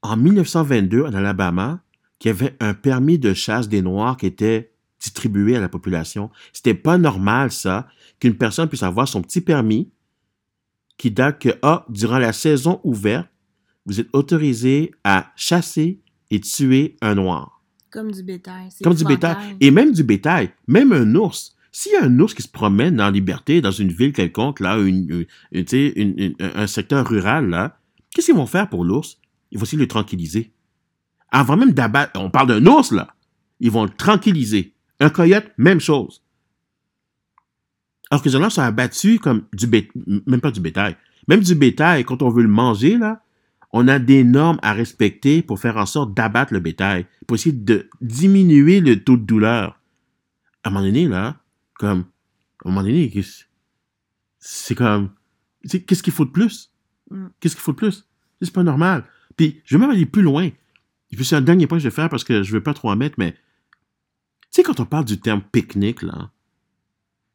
en 0.02 0.16
1922, 0.16 1.04
en 1.04 1.14
Alabama, 1.14 1.82
qu'il 2.20 2.30
y 2.30 2.32
avait 2.34 2.56
un 2.60 2.74
permis 2.74 3.20
de 3.20 3.34
chasse 3.34 3.70
des 3.70 3.82
Noirs 3.82 4.18
qui 4.18 4.26
était 4.26 4.72
distribué 5.00 5.56
à 5.56 5.60
la 5.60 5.70
population. 5.70 6.30
C'était 6.54 6.74
pas 6.74 6.98
normal, 6.98 7.52
ça, 7.52 7.88
qu'une 8.20 8.36
personne 8.36 8.68
puisse 8.68 8.84
avoir 8.84 9.08
son 9.08 9.22
petit 9.22 9.42
permis 9.42 9.92
qui 10.98 11.12
date 11.12 11.40
que, 11.40 11.50
ah, 11.62 11.86
durant 11.90 12.18
la 12.18 12.34
saison 12.34 12.82
ouverte, 12.84 13.28
vous 13.86 14.00
êtes 14.00 14.10
autorisé 14.14 14.92
à 15.04 15.32
chasser 15.36 16.02
et 16.32 16.40
tuer 16.42 16.98
un 17.02 17.16
noir. 17.16 17.62
Comme 17.92 18.12
du 18.12 18.24
bétail. 18.24 18.70
c'est 18.72 18.84
Comme 18.84 18.96
du 18.96 19.06
bétail. 19.06 19.56
Et 19.62 19.72
même 19.72 19.94
du 19.94 20.04
bétail. 20.04 20.52
Même 20.68 20.92
un 20.92 21.16
ours. 21.16 21.56
S'il 21.72 21.92
y 21.94 21.96
a 21.96 22.04
un 22.04 22.20
ours 22.20 22.34
qui 22.34 22.42
se 22.42 22.48
promène 22.50 23.00
en 23.00 23.12
liberté 23.12 23.62
dans 23.62 23.72
une 23.72 23.90
ville 23.92 24.12
quelconque, 24.12 24.60
là, 24.60 24.78
une, 24.80 25.26
une- 25.52 25.66
une- 26.18 26.36
un 26.40 26.68
secteur 26.68 27.08
rural, 27.08 27.50
là, 27.50 27.80
qu'est-ce 28.10 28.26
qu'ils 28.28 28.36
vont 28.36 28.48
faire 28.48 28.68
pour 28.70 28.84
l'ours? 28.84 29.20
Ils 29.52 29.58
vont 29.60 29.64
essayer 29.64 29.78
de 29.78 29.84
le 29.84 29.88
tranquilliser. 29.88 30.52
Avant 31.32 31.58
même 31.58 31.72
d'abattre, 31.72 32.20
on 32.20 32.30
parle 32.30 32.48
d'un 32.48 32.66
ours, 32.66 32.92
là. 32.92 33.14
Ils 33.60 33.72
vont 33.72 33.84
le 33.84 33.90
tranquilliser. 33.90 34.74
Un 35.00 35.10
coyote, 35.10 35.52
même 35.58 35.80
chose. 35.80 36.24
Alors 38.10 38.22
que 38.24 38.30
les 38.30 38.40
gens 38.40 38.50
sont 38.50 38.62
abattus 38.62 39.20
comme 39.20 39.44
du 39.54 39.68
bétail, 39.68 39.92
même 40.26 40.42
pas 40.42 40.52
du 40.52 40.62
bétail, 40.62 40.96
même 41.28 41.42
du 41.42 41.56
bétail, 41.56 42.06
quand 42.06 42.22
on 42.22 42.30
veut 42.30 42.44
le 42.44 42.48
manger, 42.48 42.98
là, 42.98 43.22
on 43.74 43.88
a 43.88 44.00
des 44.00 44.24
normes 44.24 44.60
à 44.62 44.74
respecter 44.74 45.42
pour 45.42 45.60
faire 45.60 45.78
en 45.78 45.86
sorte 45.86 46.14
d'abattre 46.14 46.54
le 46.54 46.60
bétail, 46.60 47.06
pour 47.28 47.36
essayer 47.36 47.56
de 47.56 47.90
diminuer 48.00 48.80
le 48.80 49.04
taux 49.04 49.18
de 49.18 49.24
douleur. 49.24 49.80
À 50.64 50.70
un 50.70 50.72
moment 50.72 50.86
donné, 50.86 51.08
là, 51.08 51.38
comme, 51.74 52.06
à 52.64 52.70
un 52.70 52.72
moment 52.72 52.84
donné, 52.84 53.12
c'est 54.40 54.76
comme, 54.76 55.10
qu'est-ce 55.70 56.02
qu'il 56.02 56.14
faut 56.14 56.26
de 56.26 56.32
plus? 56.32 56.72
Mm. 57.12 57.28
Qu'est-ce 57.40 57.56
qu'il 57.56 57.62
faut 57.62 57.74
de 57.74 57.78
plus? 57.78 58.08
C'est 58.42 58.54
pas 58.54 58.64
normal. 58.64 59.04
Puis, 59.36 59.62
je 59.66 59.76
vais 59.76 59.82
même 59.82 59.92
aller 59.92 60.06
plus 60.06 60.22
loin. 60.22 60.50
Et 61.12 61.16
puis, 61.16 61.26
c'est 61.26 61.36
un 61.36 61.42
dernier 61.42 61.68
point 61.68 61.78
que 61.78 61.84
je 61.84 61.90
vais 61.90 61.96
faire 61.96 62.10
parce 62.10 62.24
que 62.24 62.44
je 62.44 62.52
veux 62.52 62.64
pas 62.64 62.74
trop 62.74 62.90
en 62.90 62.96
mettre, 62.96 63.16
mais, 63.18 63.34
tu 63.34 63.38
sais, 64.52 64.64
quand 64.64 64.80
on 64.80 64.86
parle 64.86 65.06
du 65.06 65.20
terme 65.20 65.42
pique-nique, 65.52 66.02
là, 66.02 66.32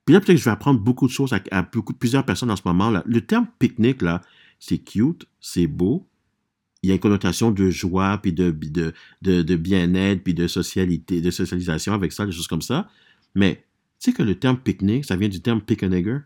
puis 0.04 0.14
là, 0.14 0.20
peut-être 0.20 0.36
que 0.36 0.40
je 0.40 0.44
vais 0.44 0.50
apprendre 0.50 0.80
beaucoup 0.80 1.06
de 1.06 1.12
choses 1.12 1.32
à, 1.32 1.40
à 1.52 1.62
beaucoup, 1.62 1.94
plusieurs 1.94 2.24
personnes 2.24 2.50
en 2.50 2.56
ce 2.56 2.62
moment, 2.64 2.90
là. 2.90 3.02
Le 3.06 3.20
terme 3.20 3.46
pique-nique, 3.58 4.02
là, 4.02 4.20
c'est 4.58 4.78
cute, 4.78 5.26
c'est 5.40 5.66
beau, 5.66 6.08
il 6.82 6.88
y 6.88 6.90
a 6.90 6.94
une 6.94 7.00
connotation 7.00 7.52
de 7.52 7.70
joie, 7.70 8.18
puis 8.18 8.32
de, 8.32 8.50
de, 8.50 8.92
de, 9.22 9.42
de 9.42 9.56
bien-être, 9.56 10.22
puis 10.22 10.34
de 10.34 10.48
socialité, 10.48 11.20
de 11.20 11.30
socialisation 11.30 11.94
avec 11.94 12.12
ça, 12.12 12.26
des 12.26 12.32
choses 12.32 12.48
comme 12.48 12.62
ça. 12.62 12.88
Mais, 13.34 13.64
tu 14.00 14.10
sais 14.10 14.12
que 14.12 14.22
le 14.22 14.34
terme 14.34 14.58
pique-nique, 14.58 15.04
ça 15.04 15.14
vient 15.14 15.28
du 15.28 15.40
terme 15.40 15.60
pick 15.60 15.84
a 15.84 15.88
nigger. 15.88 16.18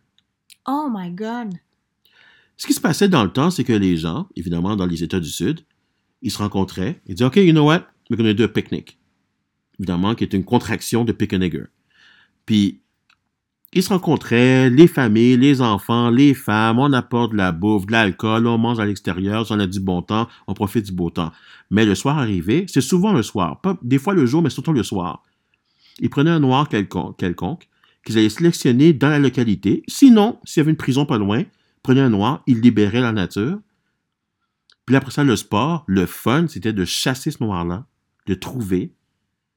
Oh 0.66 0.88
my 0.90 1.10
God! 1.10 1.54
Ce 2.56 2.66
qui 2.66 2.72
se 2.72 2.80
passait 2.80 3.08
dans 3.08 3.22
le 3.22 3.30
temps, 3.30 3.50
c'est 3.50 3.64
que 3.64 3.74
les 3.74 3.98
gens, 3.98 4.28
évidemment, 4.34 4.76
dans 4.76 4.86
les 4.86 5.04
États 5.04 5.20
du 5.20 5.28
Sud, 5.28 5.60
ils 6.22 6.30
se 6.30 6.38
rencontraient, 6.38 7.00
ils 7.06 7.14
disaient, 7.14 7.26
OK, 7.26 7.36
you 7.36 7.52
know 7.52 7.64
what? 7.64 7.82
We're 8.08 8.16
going 8.16 8.28
to 8.28 8.34
do 8.34 8.44
a 8.44 8.48
picnic. 8.48 8.98
Évidemment, 9.78 10.14
qui 10.14 10.24
est 10.24 10.32
une 10.32 10.44
contraction 10.44 11.04
de 11.04 11.12
pick 11.12 11.32
a 11.32 11.38
nigger. 11.38 11.64
Puis, 12.46 12.80
ils 13.72 13.82
se 13.82 13.90
rencontraient, 13.90 14.70
les 14.70 14.86
familles, 14.86 15.36
les 15.36 15.60
enfants, 15.60 16.08
les 16.08 16.32
femmes, 16.34 16.78
on 16.78 16.92
apporte 16.92 17.32
de 17.32 17.36
la 17.36 17.52
bouffe, 17.52 17.86
de 17.86 17.92
l'alcool, 17.92 18.46
on 18.46 18.56
mange 18.56 18.78
à 18.78 18.86
l'extérieur, 18.86 19.44
on 19.50 19.58
a 19.58 19.66
du 19.66 19.80
bon 19.80 20.00
temps, 20.02 20.28
on 20.46 20.54
profite 20.54 20.86
du 20.86 20.92
beau 20.92 21.10
temps. 21.10 21.32
Mais 21.70 21.84
le 21.84 21.94
soir 21.94 22.18
arrivé, 22.18 22.64
c'est 22.68 22.80
souvent 22.80 23.12
le 23.12 23.22
soir, 23.22 23.60
pas 23.60 23.76
des 23.82 23.98
fois 23.98 24.14
le 24.14 24.24
jour, 24.24 24.40
mais 24.40 24.50
surtout 24.50 24.72
le 24.72 24.82
soir. 24.82 25.22
Ils 25.98 26.08
prenaient 26.08 26.30
un 26.30 26.40
noir 26.40 26.68
quelconque, 26.68 27.18
quelconque 27.18 27.68
qu'ils 28.04 28.18
allaient 28.18 28.28
sélectionner 28.28 28.92
dans 28.92 29.08
la 29.08 29.18
localité. 29.18 29.82
Sinon, 29.88 30.38
s'il 30.44 30.60
y 30.60 30.62
avait 30.62 30.70
une 30.70 30.76
prison 30.76 31.04
pas 31.04 31.18
loin, 31.18 31.42
prenaient 31.82 32.00
un 32.00 32.10
noir, 32.10 32.42
ils 32.46 32.60
libéraient 32.60 33.00
la 33.00 33.12
nature. 33.12 33.58
Puis 34.86 34.94
après 34.94 35.10
ça, 35.10 35.24
le 35.24 35.36
sport, 35.36 35.84
le 35.86 36.06
fun, 36.06 36.46
c'était 36.48 36.72
de 36.72 36.84
chasser 36.84 37.30
ce 37.30 37.42
noir-là, 37.42 37.86
de 38.26 38.34
le 38.34 38.40
trouver, 38.40 38.92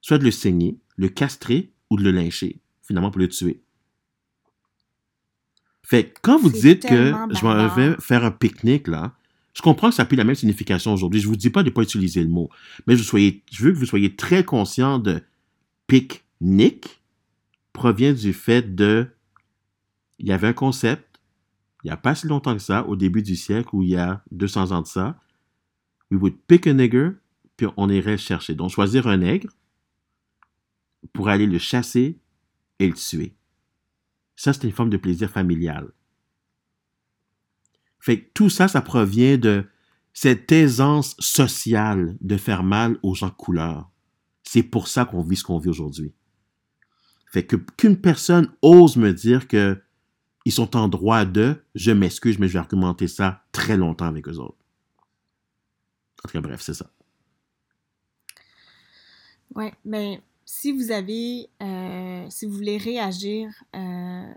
soit 0.01 0.17
de 0.17 0.23
le 0.23 0.31
saigner, 0.31 0.77
le 0.97 1.07
castrer 1.09 1.71
ou 1.89 1.97
de 1.97 2.03
le 2.03 2.11
lyncher, 2.11 2.59
finalement 2.81 3.11
pour 3.11 3.19
le 3.19 3.27
tuer. 3.27 3.61
Fait 5.83 6.13
quand 6.21 6.39
vous 6.39 6.49
dites 6.49 6.85
que 6.85 7.13
je 7.31 7.43
m'en 7.43 7.67
vais 7.67 7.95
faire 7.99 8.23
un 8.23 8.31
pique-nique, 8.31 8.87
là, 8.87 9.13
je 9.53 9.61
comprends 9.61 9.89
que 9.89 9.95
ça 9.95 10.03
a 10.03 10.05
plus 10.05 10.17
la 10.17 10.23
même 10.23 10.35
signification 10.35 10.93
aujourd'hui. 10.93 11.19
Je 11.19 11.27
vous 11.27 11.35
dis 11.35 11.49
pas 11.49 11.63
de 11.63 11.69
pas 11.69 11.81
utiliser 11.81 12.21
le 12.21 12.29
mot, 12.29 12.49
mais 12.85 12.95
je, 12.95 13.03
soyez, 13.03 13.43
je 13.51 13.63
veux 13.63 13.71
que 13.71 13.77
vous 13.77 13.85
soyez 13.85 14.15
très 14.15 14.43
conscient 14.43 14.99
de 14.99 15.21
pique-nique 15.87 17.01
provient 17.73 18.13
du 18.13 18.33
fait 18.33 18.75
de 18.75 19.07
il 20.19 20.27
y 20.27 20.31
avait 20.31 20.47
un 20.47 20.53
concept, 20.53 21.08
il 21.83 21.87
n'y 21.87 21.91
a 21.91 21.97
pas 21.97 22.15
si 22.15 22.27
longtemps 22.27 22.53
que 22.53 22.61
ça, 22.61 22.85
au 22.87 22.95
début 22.95 23.23
du 23.23 23.35
siècle, 23.35 23.69
où 23.73 23.83
il 23.83 23.89
y 23.89 23.95
a 23.95 24.23
200 24.31 24.71
ans 24.71 24.81
de 24.81 24.87
ça, 24.87 25.19
we 26.11 26.19
would 26.19 26.35
pick 26.47 26.67
a 26.67 26.73
nigger, 26.73 27.11
puis 27.55 27.67
on 27.77 27.89
irait 27.89 28.17
chercher. 28.17 28.53
Donc, 28.55 28.69
choisir 28.69 29.07
un 29.07 29.17
nègre 29.17 29.49
pour 31.13 31.29
aller 31.29 31.45
le 31.45 31.57
chasser 31.57 32.19
et 32.79 32.87
le 32.87 32.93
tuer. 32.93 33.35
Ça, 34.35 34.53
c'est 34.53 34.63
une 34.63 34.71
forme 34.71 34.89
de 34.89 34.97
plaisir 34.97 35.29
familial. 35.29 35.91
Fait 37.99 38.21
que 38.21 38.29
tout 38.33 38.49
ça, 38.49 38.67
ça 38.67 38.81
provient 38.81 39.37
de 39.37 39.65
cette 40.13 40.51
aisance 40.51 41.15
sociale 41.19 42.17
de 42.21 42.37
faire 42.37 42.63
mal 42.63 42.97
aux 43.03 43.15
gens 43.15 43.27
de 43.27 43.33
couleur. 43.33 43.89
C'est 44.43 44.63
pour 44.63 44.87
ça 44.87 45.05
qu'on 45.05 45.21
vit 45.21 45.35
ce 45.35 45.43
qu'on 45.43 45.59
vit 45.59 45.69
aujourd'hui. 45.69 46.13
Fait 47.31 47.45
que 47.45 47.55
qu'une 47.55 47.99
personne 47.99 48.51
ose 48.61 48.97
me 48.97 49.13
dire 49.13 49.47
que 49.47 49.81
ils 50.45 50.51
sont 50.51 50.75
en 50.75 50.87
droit 50.87 51.25
de, 51.25 51.63
je 51.75 51.91
m'excuse, 51.91 52.39
mais 52.39 52.47
je 52.47 52.53
vais 52.53 52.59
argumenter 52.59 53.07
ça 53.07 53.43
très 53.51 53.77
longtemps 53.77 54.05
avec 54.05 54.27
eux 54.27 54.37
autres. 54.37 54.57
En 56.23 56.27
tout 56.27 56.33
cas, 56.33 56.41
bref, 56.41 56.61
c'est 56.61 56.73
ça. 56.73 56.89
Ouais, 59.55 59.73
mais 59.85 60.21
si 60.45 60.71
vous 60.71 60.91
avez, 60.91 61.49
euh, 61.61 62.25
si 62.29 62.45
vous 62.45 62.53
voulez 62.53 62.77
réagir 62.77 63.49
euh, 63.75 64.33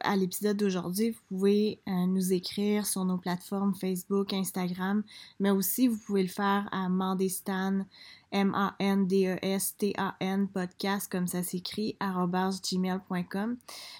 à 0.00 0.16
l'épisode 0.16 0.56
d'aujourd'hui, 0.56 1.10
vous 1.10 1.20
pouvez 1.28 1.80
euh, 1.88 2.06
nous 2.06 2.32
écrire 2.32 2.86
sur 2.86 3.04
nos 3.04 3.18
plateformes 3.18 3.74
Facebook, 3.74 4.32
Instagram, 4.32 5.02
mais 5.40 5.50
aussi 5.50 5.88
vous 5.88 5.98
pouvez 5.98 6.22
le 6.22 6.28
faire 6.28 6.68
à 6.72 6.88
Mandestan, 6.88 7.84
M-A-N-D-E-S-T-A-N, 8.32 10.48
podcast, 10.48 11.10
comme 11.10 11.26
ça 11.26 11.42
s'écrit, 11.42 11.96
gmail.com. 12.00 13.56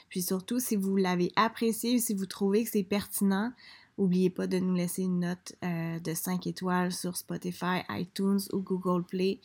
Puis 0.09 0.22
surtout, 0.22 0.61
si 0.61 0.77
vous 0.77 0.96
l'avez 0.96 1.33
apprécié 1.37 1.96
ou 1.96 1.99
si 1.99 2.14
vous 2.14 2.27
trouvez 2.27 2.64
que 2.64 2.70
c'est 2.70 2.83
pertinent, 2.83 3.53
N'oubliez 3.99 4.29
pas 4.29 4.46
de 4.46 4.59
nous 4.59 4.75
laisser 4.75 5.03
une 5.03 5.20
note 5.20 5.55
euh, 5.64 5.99
de 6.01 6.12
5 6.12 6.46
étoiles 6.46 6.92
sur 6.92 7.16
Spotify, 7.16 7.81
iTunes 7.88 8.40
ou 8.53 8.59
Google 8.59 9.05
Play 9.05 9.40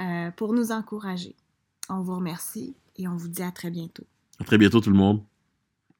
euh, 0.00 0.32
pour 0.32 0.52
nous 0.52 0.72
encourager. 0.72 1.36
On 1.88 2.00
vous 2.00 2.16
remercie 2.16 2.74
et 2.96 3.06
on 3.06 3.16
vous 3.16 3.28
dit 3.28 3.42
à 3.42 3.52
très 3.52 3.70
bientôt. 3.70 4.04
À 4.40 4.44
très 4.44 4.58
bientôt, 4.58 4.80
tout 4.80 4.90
le 4.90 4.96
monde. 4.96 5.22